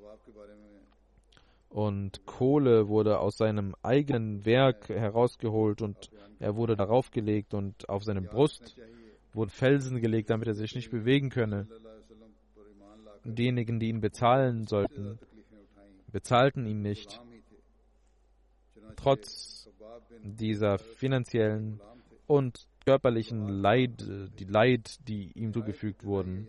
[1.69, 8.03] Und Kohle wurde aus seinem eigenen Werk herausgeholt und er wurde darauf gelegt und auf
[8.03, 8.77] seine Brust
[9.35, 11.67] wurden Felsen gelegt, damit er sich nicht bewegen könne.
[13.23, 15.19] Diejenigen, die ihn bezahlen sollten,
[16.11, 17.19] bezahlten ihn nicht.
[18.95, 19.69] Trotz
[20.23, 21.81] dieser finanziellen
[22.27, 24.03] und körperlichen Leid,
[24.39, 26.47] die Leid, die ihm zugefügt wurden,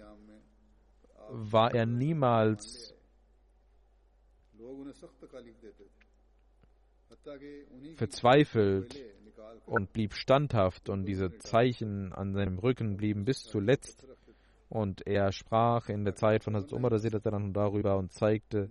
[1.30, 2.94] war er niemals
[7.96, 9.02] verzweifelt
[9.64, 14.06] und blieb standhaft und diese Zeichen an seinem Rücken blieben bis zuletzt.
[14.68, 18.70] Und er sprach in der Zeit von Hazrat Umar darüber und zeigte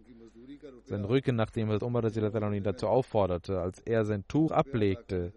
[0.83, 3.59] seinen Rücken, nachdem Hazrat Umar ihn dazu aufforderte.
[3.59, 5.33] Als er sein Tuch ablegte,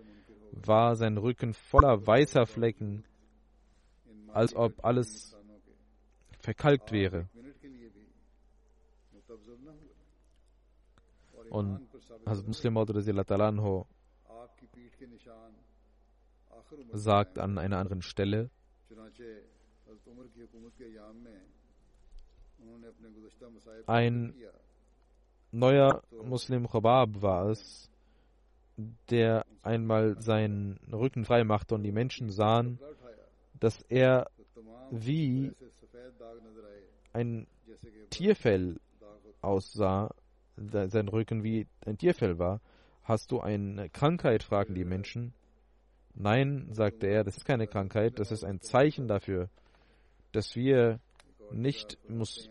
[0.53, 3.05] war sein Rücken voller weißer Flecken,
[4.33, 5.37] als ob alles
[6.41, 7.29] verkalkt wäre.
[11.51, 11.81] Und
[12.27, 12.77] Hazrat Muslim
[16.93, 18.51] sagt an einer anderen Stelle,
[23.87, 24.35] ein
[25.53, 27.91] neuer Muslim Khabab war es,
[29.11, 32.79] der einmal seinen Rücken frei machte und die Menschen sahen,
[33.55, 34.31] dass er
[34.91, 35.53] wie
[37.13, 37.47] ein
[38.11, 38.81] Tierfell
[39.41, 40.15] aussah,
[40.57, 42.61] sein Rücken wie ein Tierfell war.
[43.09, 44.43] Hast du eine Krankheit?
[44.43, 45.33] fragen die Menschen.
[46.15, 49.49] Nein, sagte er, das ist keine Krankheit, das ist ein Zeichen dafür,
[50.33, 51.01] dass wir
[51.51, 51.97] nicht,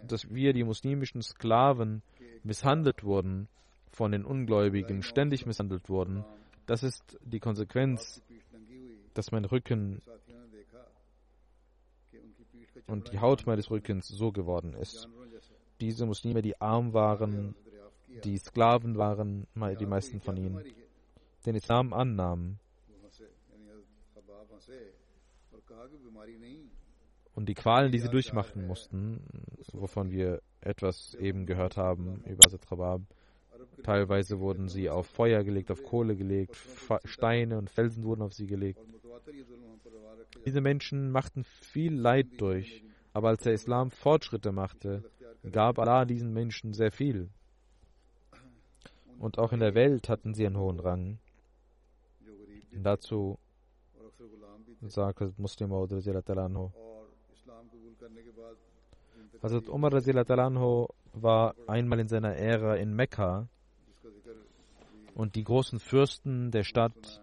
[0.07, 2.01] dass wir die muslimischen Sklaven
[2.43, 3.47] misshandelt wurden,
[3.91, 6.25] von den Ungläubigen ständig misshandelt wurden.
[6.65, 8.23] Das ist die Konsequenz,
[9.13, 10.01] dass mein Rücken
[12.87, 15.07] und die Haut meines Rückens so geworden ist.
[15.81, 17.53] Diese Muslime, die arm waren,
[18.23, 19.47] die Sklaven waren,
[19.79, 20.63] die meisten von ihnen,
[21.45, 22.59] den Islam annahmen.
[27.33, 29.21] Und die Qualen, die sie durchmachen mussten,
[29.71, 33.01] wovon wir etwas eben gehört haben über Satrabab,
[33.83, 36.57] teilweise wurden sie auf Feuer gelegt, auf Kohle gelegt,
[37.05, 38.79] Steine und Felsen wurden auf sie gelegt.
[40.45, 45.03] Diese Menschen machten viel Leid durch, aber als der Islam Fortschritte machte,
[45.51, 47.29] gab Allah diesen Menschen sehr viel.
[49.19, 51.19] Und auch in der Welt hatten sie einen hohen Rang.
[52.71, 53.37] Dazu
[54.81, 55.71] sagt Muslim
[59.41, 59.91] Hazrat Umar
[61.13, 63.47] war einmal in seiner Ära in Mekka
[65.15, 67.21] und die großen Fürsten der Stadt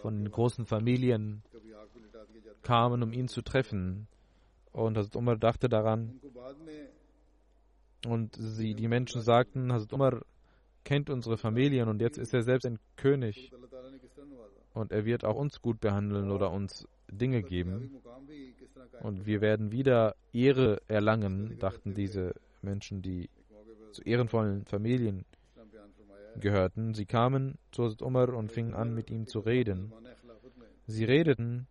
[0.00, 1.42] von den großen Familien
[2.62, 4.06] kamen, um ihn zu treffen.
[4.72, 6.20] Und Hazrat Umar dachte daran.
[8.06, 10.22] Und sie, die Menschen sagten, Hazrat Umar
[10.84, 13.52] kennt unsere Familien und jetzt ist er selbst ein König.
[14.72, 18.00] Und er wird auch uns gut behandeln oder uns Dinge geben.
[19.02, 23.30] Und wir werden wieder Ehre erlangen, dachten diese Menschen, die
[23.92, 25.24] zu ehrenvollen Familien
[26.38, 26.94] gehörten.
[26.94, 29.92] Sie kamen zu Hazrat Umar und fingen an, mit ihm zu reden.
[30.86, 31.66] Sie redeten,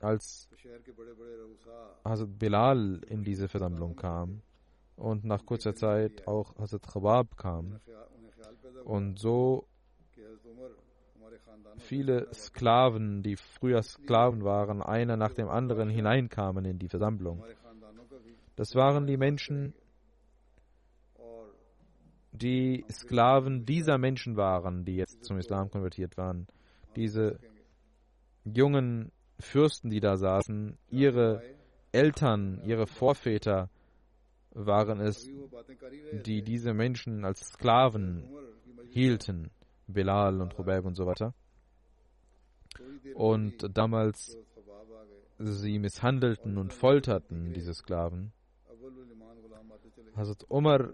[0.00, 0.48] als
[2.04, 4.42] Hazrat Bilal in diese Versammlung kam
[5.02, 7.80] und nach kurzer Zeit auch Hazrat Khabab kam.
[8.84, 9.66] Und so
[11.78, 17.44] viele Sklaven, die früher Sklaven waren, einer nach dem anderen hineinkamen in die Versammlung.
[18.54, 19.74] Das waren die Menschen,
[22.30, 26.46] die Sklaven dieser Menschen waren, die jetzt zum Islam konvertiert waren.
[26.94, 27.40] Diese
[28.44, 29.10] jungen
[29.40, 31.42] Fürsten, die da saßen, ihre
[31.90, 33.68] Eltern, ihre Vorväter
[34.54, 35.28] waren es,
[36.24, 38.28] die diese Menschen als Sklaven
[38.90, 39.50] hielten,
[39.86, 41.34] Bilal und Rubaib und so weiter.
[43.14, 44.36] Und damals
[45.38, 48.32] sie misshandelten und folterten, diese Sklaven.
[50.14, 50.92] Hazrat Umar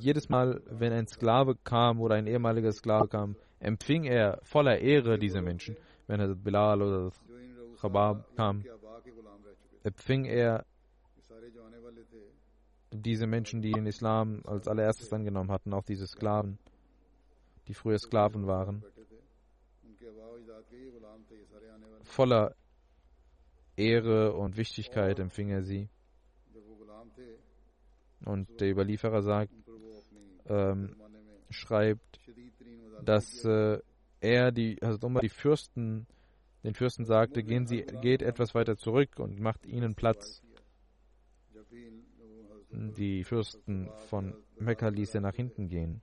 [0.00, 5.18] jedes Mal, wenn ein Sklave kam oder ein ehemaliger Sklave kam, empfing er voller Ehre
[5.18, 5.76] diese Menschen.
[6.06, 7.12] Wenn er Bilal oder
[7.80, 8.64] Khabab kam,
[9.84, 10.64] empfing er
[12.90, 16.58] diese Menschen, die den Islam als allererstes angenommen hatten, auch diese Sklaven,
[17.66, 18.84] die früher Sklaven waren.
[22.02, 22.54] Voller
[23.76, 25.88] Ehre und Wichtigkeit empfing er sie.
[28.24, 29.52] Und der Überlieferer sagt,
[30.46, 30.96] ähm,
[31.50, 32.20] schreibt,
[33.04, 33.78] dass äh,
[34.20, 36.06] er die, also Umar die Fürsten,
[36.64, 40.42] den Fürsten sagte, gehen Sie, geht etwas weiter zurück und macht ihnen Platz.
[42.70, 46.02] Die Fürsten von Mekka ließ er nach hinten gehen.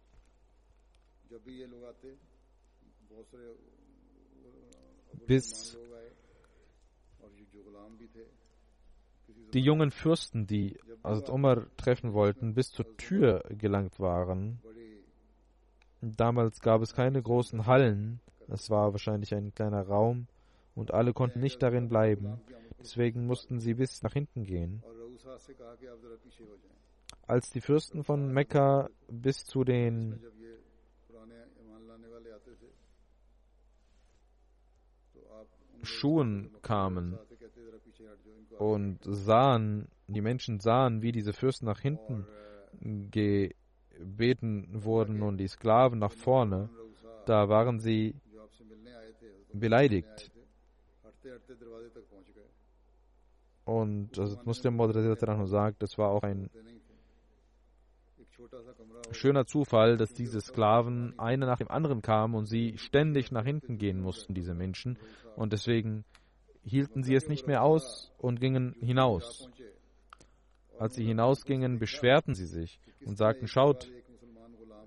[5.28, 5.78] Bis
[9.54, 14.60] die jungen Fürsten, die Hazrat Umar treffen wollten, bis zur Tür gelangt waren.
[16.02, 20.28] Damals gab es keine großen Hallen, es war wahrscheinlich ein kleiner Raum
[20.76, 22.42] und alle konnten nicht darin bleiben.
[22.80, 24.84] Deswegen mussten sie bis nach hinten gehen.
[27.28, 30.20] Als die Fürsten von Mekka bis zu den
[35.84, 37.18] Schuhen kamen
[38.58, 42.26] und sahen, die Menschen sahen, wie diese Fürsten nach hinten
[43.12, 46.70] gebeten wurden und die Sklaven nach vorne,
[47.26, 48.16] da waren sie
[49.54, 50.32] beleidigt.
[53.66, 54.94] Und also Muslim Maud
[55.48, 56.50] sagt, das war auch ein
[59.12, 63.78] schöner Zufall, dass diese Sklaven einer nach dem anderen kamen und sie ständig nach hinten
[63.78, 64.98] gehen mussten, diese Menschen.
[65.36, 66.06] Und deswegen
[66.64, 69.50] hielten sie es nicht mehr aus und gingen hinaus.
[70.78, 73.90] Als sie hinausgingen, beschwerten sie sich und sagten, schaut,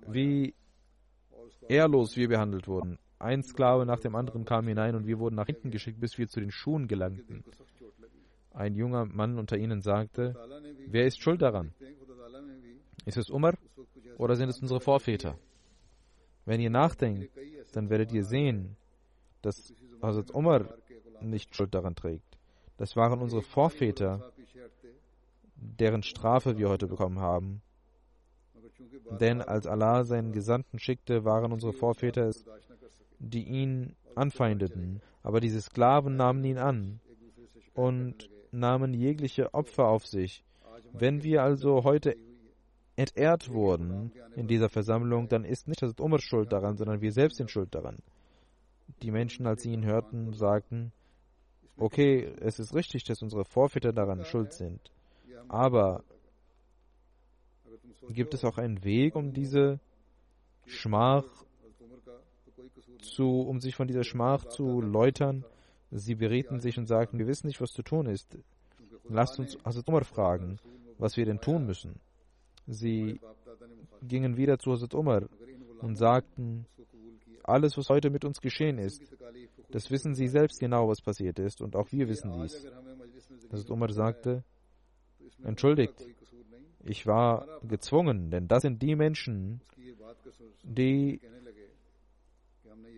[0.07, 0.53] wie
[1.67, 2.99] ehrlos wir behandelt wurden.
[3.17, 6.27] Ein Sklave nach dem anderen kam hinein und wir wurden nach hinten geschickt, bis wir
[6.27, 7.43] zu den Schuhen gelangten.
[8.59, 10.35] Ein junger Mann unter ihnen sagte,
[10.87, 11.73] wer ist schuld daran?
[13.05, 13.53] Ist es Umar
[14.17, 15.39] oder sind es unsere Vorväter?
[16.43, 17.31] Wenn ihr nachdenkt,
[17.71, 18.75] dann werdet ihr sehen,
[19.41, 20.75] dass Hazrat Umar
[21.21, 22.37] nicht Schuld daran trägt.
[22.75, 24.29] Das waren unsere Vorväter,
[25.55, 27.61] deren Strafe wir heute bekommen haben.
[29.21, 32.43] Denn als Allah seinen Gesandten schickte, waren unsere Vorväter es,
[33.19, 35.01] die ihn anfeindeten.
[35.23, 36.99] Aber diese Sklaven nahmen ihn an
[37.73, 40.43] und nahmen jegliche Opfer auf sich.
[40.93, 42.15] Wenn wir also heute
[42.95, 47.37] entehrt wurden in dieser Versammlung, dann ist nicht das Umar schuld daran, sondern wir selbst
[47.37, 47.97] sind schuld daran.
[49.01, 50.91] Die Menschen, als sie ihn hörten, sagten,
[51.77, 54.91] okay, es ist richtig, dass unsere Vorväter daran schuld sind,
[55.47, 56.03] aber
[58.09, 59.79] gibt es auch einen Weg, um diese
[60.65, 61.25] Schmach
[63.01, 65.45] zu, um sich von dieser Schmach zu läutern?
[65.91, 68.37] Sie berieten sich und sagten, wir wissen nicht, was zu tun ist.
[69.07, 70.59] Lasst uns Hazrat Umar fragen,
[70.97, 71.99] was wir denn tun müssen.
[72.67, 73.19] Sie
[74.03, 75.23] gingen wieder zu Hazrat Umar
[75.79, 76.65] und sagten,
[77.43, 79.01] alles, was heute mit uns geschehen ist,
[79.71, 82.67] das wissen Sie selbst genau, was passiert ist, und auch wir wissen dies.
[83.51, 84.43] Hazrat Umar sagte,
[85.43, 86.05] entschuldigt.
[86.83, 89.61] Ich war gezwungen, denn das sind die Menschen,
[90.63, 91.19] die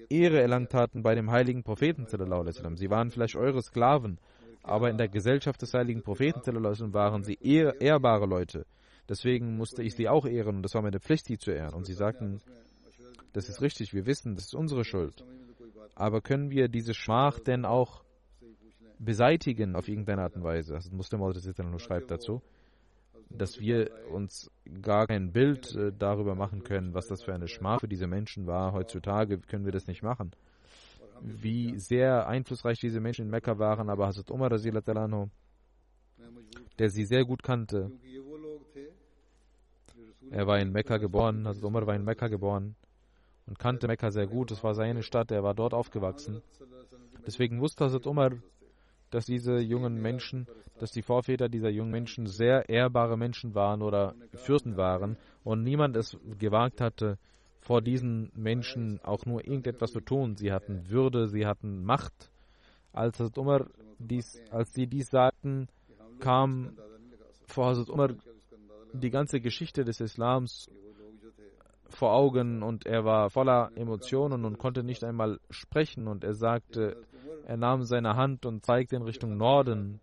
[0.10, 2.06] Ehre erlangt hatten bei dem heiligen Propheten.
[2.08, 4.20] Sie waren vielleicht eure Sklaven,
[4.64, 6.42] aber in der Gesellschaft des heiligen Propheten
[6.94, 8.66] waren sie ehr ehrbare Leute.
[9.10, 11.74] Deswegen musste ich sie auch ehren und das war meine Pflicht, sie zu ehren.
[11.74, 12.42] Und sie sagten,
[13.34, 15.26] das ist richtig, wir wissen, das ist unsere Schuld.
[15.96, 18.04] Aber können wir diese Schmach denn auch
[19.00, 20.76] beseitigen auf irgendeine Art und Weise?
[20.76, 21.22] Also Muslim
[21.80, 22.42] schreibt dazu,
[23.38, 24.52] dass wir uns
[24.82, 28.48] gar kein Bild äh, darüber machen können, was das für eine Schmach für diese Menschen
[28.48, 28.74] war.
[28.74, 30.32] Heutzutage können wir das nicht machen.
[31.22, 34.60] Wie sehr einflussreich diese Menschen in Mekka waren, aber Hazrat Umar, der
[36.90, 37.92] sie sehr gut kannte,
[40.32, 42.76] er war in Mekka geboren, Hazrat Umar war in Mekka geboren
[43.46, 44.50] und kannte Mekka sehr gut.
[44.52, 46.42] Es war seine Stadt, er war dort aufgewachsen.
[47.28, 48.32] Deswegen wusste Hazrat Umar,
[49.12, 50.48] dass diese jungen Menschen,
[50.80, 55.96] dass die Vorväter dieser jungen Menschen sehr ehrbare Menschen waren oder Fürsten waren und niemand
[55.96, 57.18] es gewagt hatte,
[57.60, 60.36] vor diesen Menschen auch nur irgendetwas zu tun.
[60.36, 62.32] Sie hatten Würde, sie hatten Macht.
[62.92, 63.68] Als Hazrat Umar
[64.00, 65.68] dies, als sie dies sagten,
[66.20, 66.78] kam
[67.46, 68.10] vor Hazrat Umar
[68.94, 70.70] die ganze Geschichte des Islams
[71.90, 76.98] vor Augen und er war voller Emotionen und konnte nicht einmal sprechen und er sagte,
[77.46, 80.00] er nahm seine Hand und zeigte in Richtung Norden,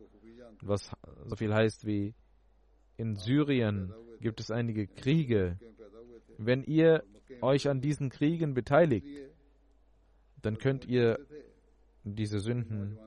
[0.63, 0.91] was
[1.27, 2.15] so viel heißt wie
[2.97, 5.59] in Syrien gibt es einige Kriege.
[6.37, 7.05] Wenn ihr
[7.41, 9.07] euch an diesen Kriegen beteiligt,
[10.43, 11.19] dann könnt ihr
[12.05, 12.99] diese Sünden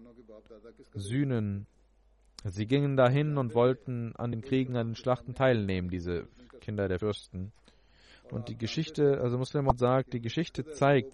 [0.94, 1.68] sühnen.
[2.44, 6.28] Sie gingen dahin und wollten an den Kriegen, an den Schlachten teilnehmen, diese
[6.60, 7.52] Kinder der Fürsten.
[8.30, 11.14] Und die Geschichte, also Muslim sagt, die Geschichte zeigt,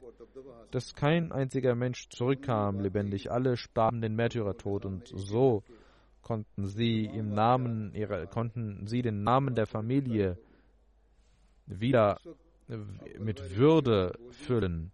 [0.72, 3.32] dass kein einziger Mensch zurückkam lebendig.
[3.32, 5.63] Alle starben den Märtyrertod und so
[6.22, 10.38] konnten sie im Namen ihrer, konnten sie den Namen der Familie
[11.65, 12.20] wieder
[13.18, 14.91] mit Würde füllen.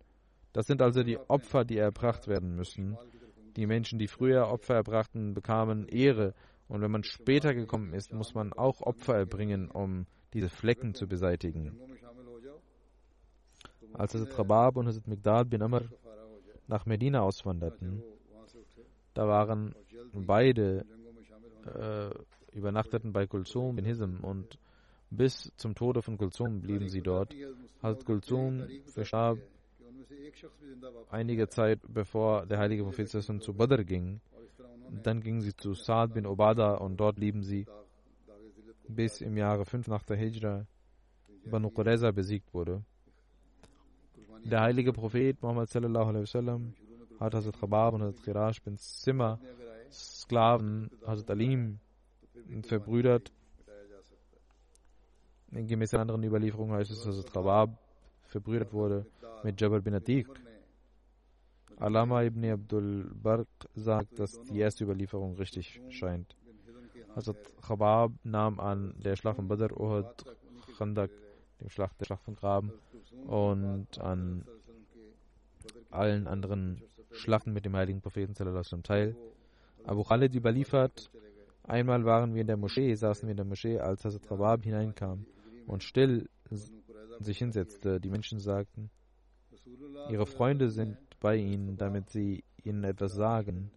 [0.52, 2.98] Das sind also die Opfer, die erbracht werden müssen.
[3.56, 6.34] Die Menschen, die früher Opfer erbrachten, bekamen Ehre.
[6.68, 11.08] Und wenn man später gekommen ist, muss man auch Opfer erbringen, um diese Flecken zu
[11.08, 11.80] beseitigen.
[13.94, 15.84] Als Hazrat Rabab und Hazrat Migdad bin Amr
[16.68, 18.04] nach Medina auswanderten,
[19.14, 19.76] da waren
[20.14, 20.86] beide
[21.66, 24.58] äh, übernachteten bei Kulzum in Hism und
[25.10, 27.34] bis zum Tode von Kulzum blieben sie dort.
[27.82, 29.38] Hazrat Kulzum verstarb
[31.10, 34.22] einige Zeit bevor der heilige Prophet zu Badr ging.
[35.04, 37.66] Dann gingen sie zu Saad bin Obada und dort blieben sie
[38.88, 40.66] bis im Jahre 5 nach der Hijra
[41.46, 42.84] Banu Qurayza besiegt wurde.
[44.46, 46.74] Der heilige Prophet Muhammad sallallahu alaihi wasallam
[47.20, 49.40] hat Hazrat Khabab und Hazrat Khirash bin Zimmer
[49.90, 51.80] Sklaven Hazrat Alim
[52.64, 53.32] verbrüdert.
[55.52, 57.70] Gemäß anderen Überlieferungen heißt es, dass Hazrat Khabab
[58.26, 59.06] verbrüdert wurde
[59.44, 60.28] mit Jabal bin Atiq.
[61.78, 66.36] Alama ibn Abdul Barq sagt, dass die erste Überlieferung richtig scheint.
[67.16, 70.26] Hazrat Khabab nahm an der Schlacht von Badr, Uhud,
[70.78, 71.12] Khandak,
[71.64, 72.72] dem Schlacht der Schlacht von Graben
[73.26, 74.46] und an
[75.90, 78.34] allen anderen Schlachten mit dem heiligen Propheten
[78.84, 79.16] teil.
[79.86, 81.10] Abu Khalid überliefert,
[81.64, 85.26] einmal waren wir in der Moschee, saßen wir in der Moschee, als Hazrat Rabab hineinkam
[85.68, 86.30] und still
[87.20, 88.00] sich hinsetzte.
[88.00, 88.90] Die Menschen sagten,
[90.10, 93.72] ihre Freunde sind bei ihnen, damit sie ihnen etwas sagen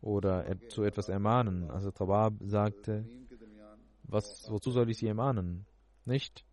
[0.00, 1.70] oder zu etwas ermahnen.
[1.70, 3.04] Also Rabab sagte,
[4.04, 5.64] was, wozu soll ich sie ermahnen?
[6.04, 6.44] Nicht,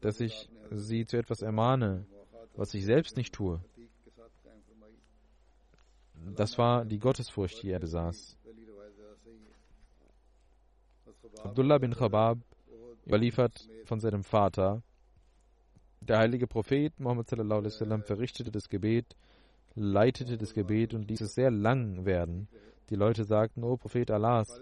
[0.00, 2.06] dass ich sie zu etwas ermahne,
[2.56, 3.60] was ich selbst nicht tue.
[6.36, 8.36] Das war die Gottesfurcht, die er besaß.
[11.42, 12.38] Abdullah bin Khabab
[13.06, 14.82] überliefert von seinem Vater,
[16.00, 19.16] der heilige Prophet sallam, verrichtete das Gebet,
[19.74, 22.48] leitete das Gebet und ließ es sehr lang werden.
[22.90, 24.60] Die Leute sagten, O Prophet Allahs,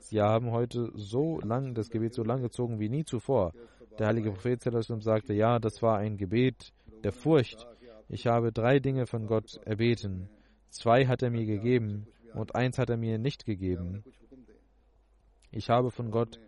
[0.00, 3.52] Sie haben heute so lang das Gebet so lang gezogen wie nie zuvor.
[3.98, 6.72] Der heilige Prophet sagte, ja, das war ein Gebet
[7.02, 7.66] der Furcht.
[8.08, 10.28] Ich habe drei Dinge von Gott erbeten.
[10.68, 14.04] Zwei hat er mir gegeben und eins hat er mir nicht gegeben.
[15.50, 16.38] Ich habe von Gott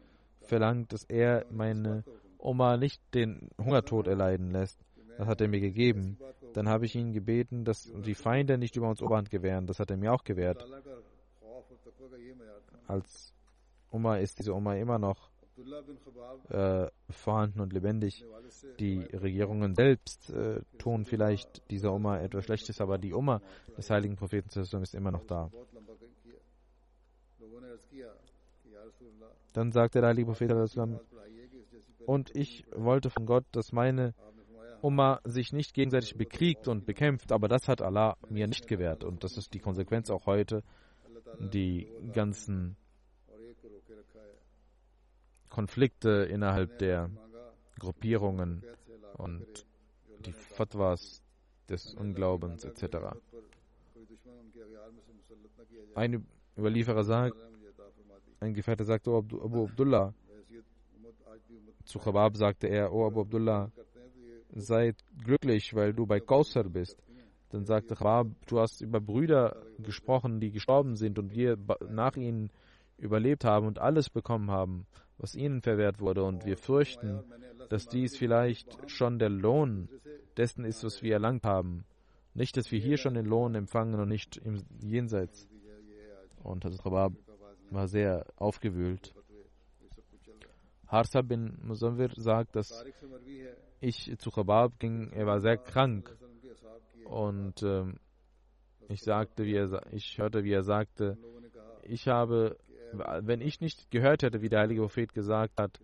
[0.41, 2.05] verlangt, dass er meine
[2.39, 4.79] Oma nicht den Hungertod erleiden lässt.
[5.17, 6.19] Das hat er mir gegeben.
[6.53, 9.67] Dann habe ich ihn gebeten, dass die Feinde nicht über uns Oberhand gewähren.
[9.67, 10.65] Das hat er mir auch gewährt.
[12.87, 13.35] Als
[13.91, 15.31] Oma ist diese Oma immer noch
[16.49, 18.25] äh, vorhanden und lebendig.
[18.79, 23.41] Die Regierungen selbst äh, tun vielleicht dieser Oma etwas Schlechtes, aber die Oma
[23.77, 25.51] des heiligen Propheten ist immer noch da.
[29.53, 30.51] Dann sagte der heilige Prophet,
[32.07, 34.15] und ich wollte von Gott, dass meine
[34.81, 39.05] Umma sich nicht gegenseitig bekriegt und bekämpft, aber das hat Allah mir nicht gewährt.
[39.05, 40.65] Und das ist die Konsequenz auch heute.
[41.39, 42.77] Die ganzen
[45.49, 47.11] Konflikte innerhalb der
[47.79, 48.65] Gruppierungen
[49.15, 49.67] und
[50.25, 51.23] die Fatwas
[51.69, 52.97] des Unglaubens etc.
[55.95, 56.27] Ein
[56.57, 57.37] Überlieferer sagt,
[58.41, 60.15] ein Gefährte sagte, oh Abu Abdullah,
[61.85, 63.71] zu Khabab sagte er, oh Abu Abdullah,
[64.55, 67.03] sei glücklich, weil du bei Kausar bist.
[67.53, 71.59] Dann sagte Khabab, du hast über Brüder gesprochen, die gestorben sind und wir
[71.91, 72.51] nach ihnen
[72.97, 74.87] überlebt haben und alles bekommen haben,
[75.19, 76.25] was ihnen verwehrt wurde.
[76.25, 77.23] Und wir fürchten,
[77.69, 79.91] dass dies vielleicht schon der Lohn
[80.39, 81.85] dessen ist, was wir erlangt haben.
[82.33, 85.47] Nicht, dass wir hier schon den Lohn empfangen und nicht im Jenseits.
[86.43, 87.13] Und Hazrat Khabab
[87.71, 89.15] war sehr aufgewühlt.
[90.87, 92.85] Harsa bin Musawir sagt, dass
[93.81, 96.17] ich zu Khabab ging, er war sehr krank.
[97.05, 97.97] Und ähm,
[98.89, 101.19] ich sagte, wie er, ich hörte, wie er sagte,
[101.83, 102.57] ich habe,
[103.21, 105.81] wenn ich nicht gehört hätte, wie der heilige Prophet gesagt hat,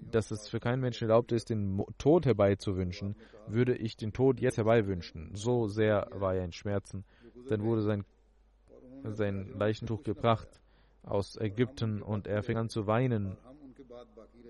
[0.00, 4.56] dass es für keinen Menschen erlaubt ist, den Tod herbeizuwünschen, würde ich den Tod jetzt
[4.56, 5.34] herbeiwünschen.
[5.34, 7.04] So sehr war er in Schmerzen.
[7.48, 8.04] Dann wurde sein,
[9.04, 10.48] sein Leichentuch gebracht
[11.02, 13.36] aus Ägypten und er fing an zu weinen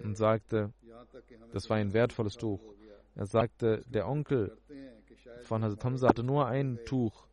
[0.02, 0.72] und sagte,
[1.52, 2.60] das war ein wertvolles Tuch.
[3.14, 4.56] Er sagte, der Onkel
[5.42, 7.26] von Hazrat Hamza hatte nur ein Tuch,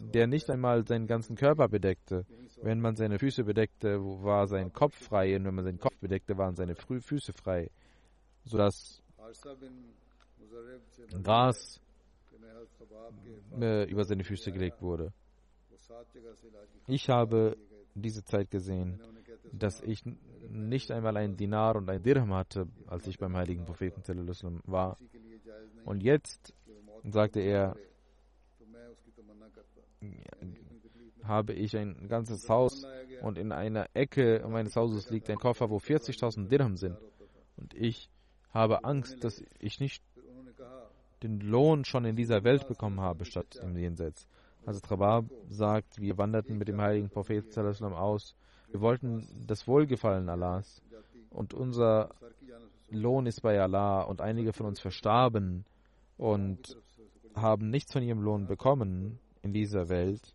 [0.00, 2.26] der nicht einmal seinen ganzen Körper bedeckte.
[2.62, 6.36] Wenn man seine Füße bedeckte, war sein Kopf frei, und wenn man seinen Kopf bedeckte,
[6.36, 7.70] waren seine Füße frei,
[8.44, 9.02] sodass
[11.22, 11.80] Gras
[13.60, 15.12] äh, über seine Füße gelegt wurde.
[16.86, 17.56] Ich habe
[17.94, 19.00] diese Zeit gesehen,
[19.52, 20.02] dass ich
[20.48, 24.02] nicht einmal einen Dinar und ein Dirham hatte, als ich beim heiligen Propheten
[24.64, 24.98] war.
[25.84, 26.54] Und jetzt,
[27.10, 27.76] sagte er,
[31.24, 32.84] habe ich ein ganzes Haus
[33.22, 36.96] und in einer Ecke meines Hauses liegt ein Koffer, wo 40.000 Dirham sind.
[37.56, 38.10] Und ich
[38.52, 40.02] habe Angst, dass ich nicht
[41.22, 44.26] den Lohn schon in dieser Welt bekommen habe, statt im Jenseits.
[44.66, 48.34] Also Trabab sagt, wir wanderten mit dem heiligen Propheten aus.
[48.70, 50.82] Wir wollten das Wohlgefallen Allahs.
[51.30, 52.10] Und unser
[52.90, 54.02] Lohn ist bei Allah.
[54.02, 55.64] Und einige von uns verstarben
[56.16, 56.76] und
[57.34, 60.34] haben nichts von ihrem Lohn bekommen in dieser Welt.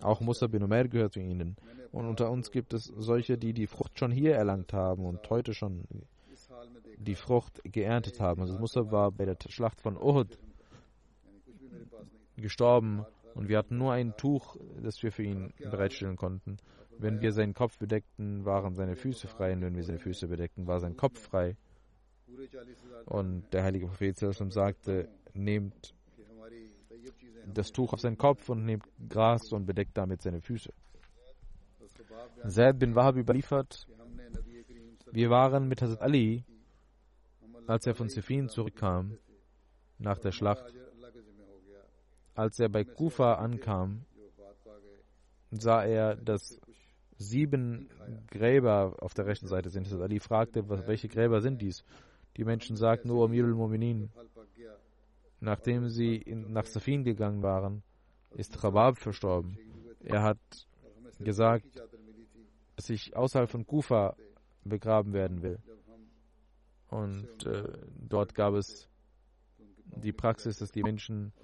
[0.00, 1.56] Auch Musa bin Umair gehört zu ihnen.
[1.92, 5.54] Und unter uns gibt es solche, die die Frucht schon hier erlangt haben und heute
[5.54, 5.84] schon
[6.98, 8.42] die Frucht geerntet haben.
[8.42, 10.38] Also Musa war bei der Schlacht von Uhud
[12.36, 16.56] gestorben und wir hatten nur ein Tuch, das wir für ihn bereitstellen konnten.
[16.98, 20.66] Wenn wir seinen Kopf bedeckten, waren seine Füße frei und wenn wir seine Füße bedeckten,
[20.66, 21.56] war sein Kopf frei.
[23.06, 25.93] Und der heilige Prophet sagte, nehmt
[27.52, 30.72] das Tuch auf seinen Kopf und nehmt Gras und bedeckt damit seine Füße.
[32.46, 33.86] Zaid bin Wahab überliefert,
[35.12, 36.44] wir waren mit Hazrat Ali,
[37.66, 39.16] als er von Sifin zurückkam,
[39.98, 40.64] nach der Schlacht,
[42.34, 44.04] als er bei Kufa ankam,
[45.50, 46.60] sah er, dass
[47.16, 47.88] sieben
[48.28, 49.90] Gräber auf der rechten Seite sind.
[49.92, 51.84] Ali fragte, welche Gräber sind dies?
[52.36, 54.08] Die Menschen sagten, nur Amirul Mu'minin.
[55.44, 57.82] Nachdem sie in, nach Safin gegangen waren,
[58.30, 59.58] ist Khabab verstorben.
[60.02, 60.38] Er hat
[61.18, 61.66] gesagt,
[62.76, 64.16] dass ich außerhalb von Kufa
[64.64, 65.58] begraben werden will.
[66.88, 67.72] Und äh,
[68.08, 68.88] dort gab es
[69.84, 71.34] die Praxis, dass die Menschen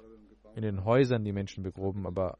[0.55, 2.39] in den Häusern die Menschen begruben, aber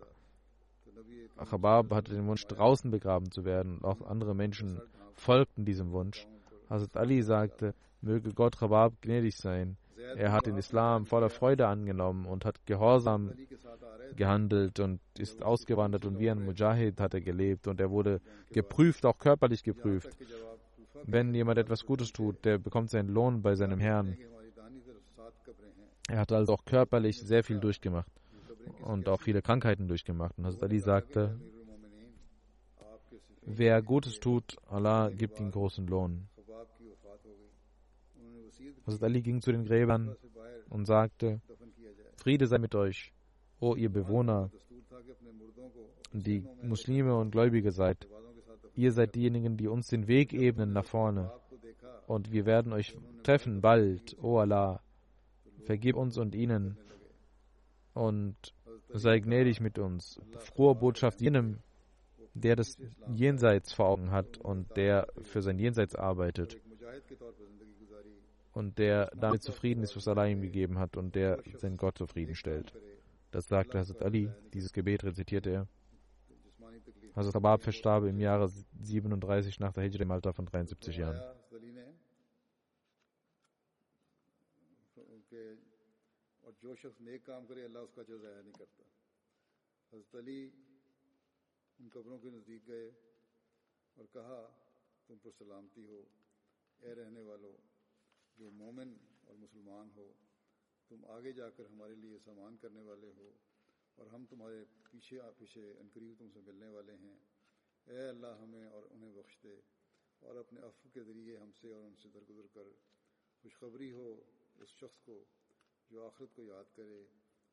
[1.37, 4.81] Chabab hatte den Wunsch, draußen begraben zu werden und auch andere Menschen
[5.13, 6.27] folgten diesem Wunsch.
[6.71, 9.77] Hazrat Ali sagte, möge Gott Chabab gnädig sein.
[10.17, 13.33] Er hat den Islam voller Freude angenommen und hat gehorsam
[14.17, 18.21] gehandelt und ist ausgewandert und wie ein Mujahid hat er gelebt und er wurde
[18.51, 20.17] geprüft, auch körperlich geprüft.
[21.05, 24.17] Wenn jemand etwas Gutes tut, der bekommt seinen Lohn bei seinem Herrn.
[26.09, 28.11] Er hat also auch körperlich sehr viel durchgemacht
[28.83, 30.37] und auch viele Krankheiten durchgemacht.
[30.37, 31.41] Und Hazrat Ali sagte,
[33.43, 36.29] wer Gutes tut, Allah gibt ihm großen Lohn.
[38.87, 40.17] Hazrat Ali ging zu den Gräbern
[40.69, 41.41] und sagte,
[42.17, 43.13] Friede sei mit euch,
[43.61, 44.51] o ihr Bewohner,
[46.13, 48.09] die Muslime und Gläubige seid.
[48.75, 51.33] Ihr seid diejenigen, die uns den Weg ebnen nach vorne.
[52.07, 54.83] Und wir werden euch treffen bald, o Allah.
[55.65, 56.77] Vergib uns und ihnen
[57.95, 58.37] und
[58.89, 60.21] sei gnädig mit uns.
[60.39, 61.59] Frohe Botschaft jenem,
[62.35, 62.77] der das
[63.15, 66.57] Jenseits vor Augen hat und der für sein Jenseits arbeitet
[68.53, 72.35] und der damit zufrieden ist, was Allah ihm gegeben hat und der seinen Gott zufrieden
[72.35, 72.73] stellt.
[73.31, 75.69] Das sagte Hazrat Ali, dieses Gebet rezitierte er.
[77.15, 81.23] Hazrat Abab verstarb im Jahre 37 nach der Hijra im Alter von 73 Jahren.
[86.63, 88.83] جو شخص نیک کام کرے اللہ اس کا جو ضائع نہیں کرتا
[89.93, 90.41] حضرت علی
[91.79, 92.91] ان قبروں کے نزدیک گئے
[93.97, 94.41] اور کہا
[95.07, 96.03] تم پر سلامتی ہو
[96.81, 97.57] اے رہنے والوں
[98.41, 100.13] جو مومن اور مسلمان ہو،
[100.91, 103.31] تم آگے جا کر ہمارے لیے سامان کرنے والے ہو،
[103.99, 107.17] اور ہم تمہارے پیچھے پیچھے انقریب تم سے ملنے والے ہیں۔
[107.87, 109.55] اے اللہ ہمیں اور انہیں بخش دے،
[110.23, 112.69] اور اپنے عفو کے ذریعے ہم سے اور ان سے درگزر کر۔
[113.43, 114.09] خوشخبری ہو
[114.57, 115.23] اس شخص کو
[115.91, 117.03] جو آخرت کو یاد کرے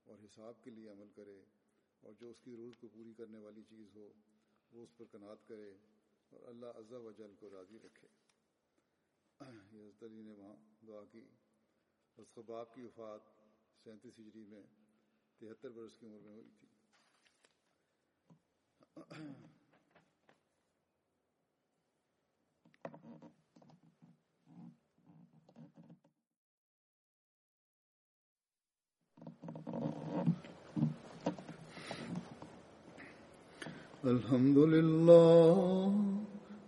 [0.08, 1.40] اور حساب کے لیے عمل کرے،
[2.04, 4.12] اور جو اس کی ضرورت کو پوری کرنے والی چیز ہو،
[4.72, 5.72] وہ اس پر کنات کرے،
[6.32, 8.08] اور اللہ عزا و جل کو راضی رکھے۔
[9.42, 11.26] حضرت علی نے وہاں دعا کی۔
[12.18, 13.22] اس خباب کی وفات
[13.84, 14.64] سینتیس ہجری میں
[15.40, 16.68] تہتر برس کی عمر میں ہوئی تھی۔
[34.04, 36.17] الحمد للہ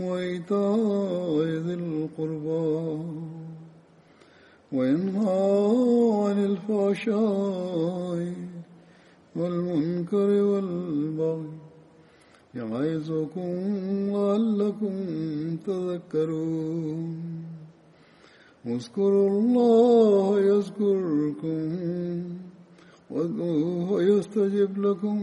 [0.00, 2.70] وإيتاء ذي القربى
[4.72, 5.46] وينهى
[6.24, 8.18] عن الفحشاء
[9.36, 11.52] والمنكر والبغي
[12.54, 13.52] يعظكم
[14.14, 14.94] لعلكم
[15.66, 17.10] تذكرون.
[18.66, 21.60] اذكروا الله يذكركم
[23.10, 25.18] وادعوه يستجب لكم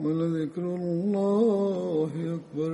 [0.00, 2.72] ولذكر الله أكبر.